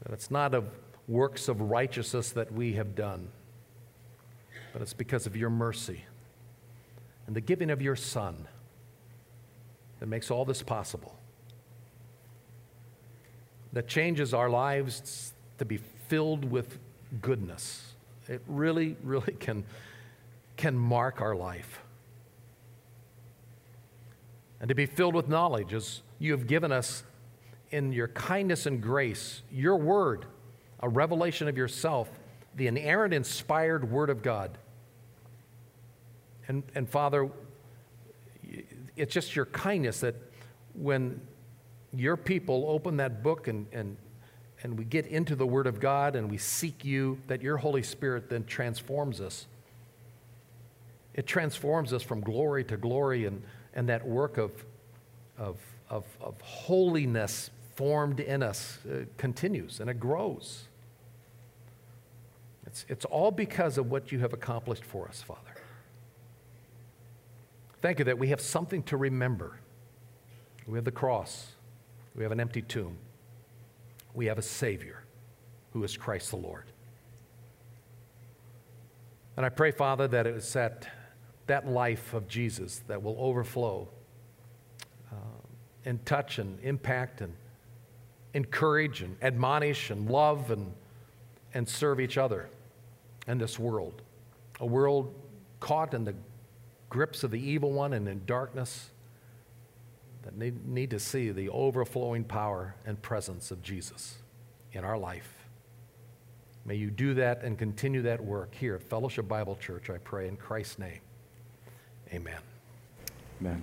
that 0.03 0.12
it's 0.12 0.30
not 0.30 0.55
of 0.55 0.68
works 1.09 1.49
of 1.49 1.61
righteousness 1.61 2.30
that 2.30 2.53
we 2.53 2.74
have 2.74 2.95
done, 2.95 3.28
but 4.75 4.83
it's 4.83 4.93
because 4.93 5.25
of 5.25 5.37
your 5.37 5.51
mercy 5.51 6.05
and 7.29 7.37
the 7.37 7.41
giving 7.41 7.70
of 7.70 7.81
your 7.81 7.95
Son 7.95 8.49
that 10.01 10.07
makes 10.07 10.33
all 10.33 10.45
this 10.45 10.64
possible, 10.64 11.16
that 13.72 13.87
changes 13.87 14.35
our 14.35 14.51
lives 14.51 15.33
to 15.59 15.64
be 15.64 15.77
filled 16.09 16.45
with 16.45 16.77
goodness. 17.22 17.93
It 18.29 18.43
really, 18.49 18.97
really 19.05 19.35
can, 19.35 19.64
can 20.57 20.77
mark 20.77 21.20
our 21.20 21.37
life. 21.37 21.79
And 24.59 24.68
to 24.68 24.75
be 24.75 24.87
filled 24.87 25.14
with 25.14 25.29
knowledge, 25.29 25.72
as 25.72 26.03
you 26.18 26.33
have 26.33 26.49
given 26.49 26.72
us 26.72 27.05
in 27.70 27.93
your 27.93 28.09
kindness 28.09 28.66
and 28.66 28.83
grace, 28.83 29.43
your 29.53 29.77
word, 29.77 30.27
a 30.81 30.89
revelation 30.89 31.47
of 31.47 31.57
yourself, 31.57 32.11
the 32.57 32.66
inerrant, 32.66 33.14
inspired 33.14 33.89
word 33.89 34.11
of 34.11 34.20
God 34.20 34.59
and, 36.49 36.62
and 36.74 36.88
Father, 36.88 37.30
it's 38.97 39.12
just 39.12 39.34
your 39.34 39.47
kindness 39.47 40.01
that 40.01 40.14
when 40.74 41.20
your 41.92 42.16
people 42.16 42.66
open 42.68 42.97
that 42.99 43.22
book 43.22 43.49
and, 43.49 43.66
and, 43.72 43.97
and 44.62 44.78
we 44.78 44.84
get 44.84 45.07
into 45.07 45.36
the 45.36 45.47
Word 45.47 45.66
of 45.66 45.80
God 45.80 46.16
and 46.16 46.30
we 46.30 46.38
seek 46.38 46.84
you, 46.84 47.18
that 47.28 47.42
your 47.42 47.57
Holy 47.57 47.82
Spirit 47.82 48.28
then 48.28 48.45
transforms 48.45 49.20
us. 49.20 49.47
It 51.14 51.26
transforms 51.26 51.92
us 51.92 52.03
from 52.03 52.20
glory 52.20 52.64
to 52.64 52.76
glory, 52.76 53.24
and, 53.26 53.42
and 53.74 53.88
that 53.88 54.05
work 54.07 54.36
of, 54.36 54.51
of, 55.38 55.59
of, 55.88 56.05
of 56.20 56.40
holiness 56.40 57.51
formed 57.76 58.20
in 58.20 58.42
us 58.42 58.78
uh, 58.86 59.05
continues 59.16 59.80
and 59.80 59.90
it 59.90 59.99
grows. 59.99 60.64
It's, 62.66 62.84
it's 62.88 63.05
all 63.05 63.30
because 63.30 63.78
of 63.78 63.90
what 63.90 64.11
you 64.11 64.18
have 64.20 64.32
accomplished 64.32 64.84
for 64.84 65.09
us, 65.09 65.22
Father. 65.22 65.53
Thank 67.85 67.99
you 67.99 68.07
that 68.07 68.18
we 68.18 68.28
have 68.28 68.41
something 68.41 68.82
to 68.85 68.97
remember. 68.97 69.61
We 70.66 70.78
have 70.78 70.87
the 70.87 70.91
cross, 70.91 71.49
we 72.16 72.22
have 72.22 72.32
an 72.32 72.41
empty 72.41 72.62
tomb, 72.62 72.97
we 74.14 74.24
have 74.24 74.39
a 74.39 74.43
Savior 74.43 75.05
who 75.74 75.85
is 75.85 75.95
Christ 75.95 76.30
the 76.30 76.39
Lord. 76.39 76.64
And 79.37 79.45
I 79.45 79.51
pray, 79.51 79.70
Father, 79.70 80.09
that 80.09 80.26
it 80.26 80.35
is 80.35 80.51
that, 80.55 80.89
that 81.47 81.68
life 81.68 82.14
of 82.14 82.26
Jesus 82.26 82.80
that 82.89 83.03
will 83.03 83.16
overflow 83.18 83.87
uh, 85.12 85.16
and 85.85 86.03
touch 86.07 86.39
and 86.39 86.59
impact 86.61 87.20
and 87.20 87.35
encourage 88.32 89.03
and 89.03 89.14
admonish 89.20 89.91
and 89.91 90.09
love 90.09 90.51
and, 90.51 90.72
and 91.53 91.68
serve 91.68 92.01
each 92.01 92.16
other 92.16 92.49
in 93.28 93.37
this 93.37 93.59
world. 93.59 94.01
A 94.61 94.66
world 94.66 95.14
caught 95.61 95.93
in 95.93 96.07
the 96.07 96.14
grips 96.95 97.24
of 97.24 97.32
the 97.32 97.40
evil 97.40 97.72
one 97.72 97.92
and 97.92 98.07
in 98.07 98.24
darkness 98.24 98.90
that 100.22 100.38
need, 100.38 100.64
need 100.64 100.90
to 100.90 101.01
see 101.01 101.32
the 101.32 101.49
overflowing 101.49 102.22
power 102.22 102.76
and 102.86 103.03
presence 103.03 103.51
of 103.51 103.61
Jesus 103.64 104.18
in 104.70 104.84
our 104.84 104.97
life. 104.97 105.34
May 106.64 106.76
you 106.76 106.92
do 106.92 107.12
that 107.14 107.42
and 107.42 107.59
continue 107.59 108.03
that 108.03 108.22
work 108.22 108.55
here 108.55 108.76
at 108.76 108.82
Fellowship 108.84 109.26
Bible 109.26 109.57
Church, 109.57 109.90
I 109.90 109.99
pray 109.99 110.28
in 110.28 110.36
Christ's 110.36 110.78
name. 110.78 111.01
Amen. 112.12 112.38
Amen. 113.40 113.61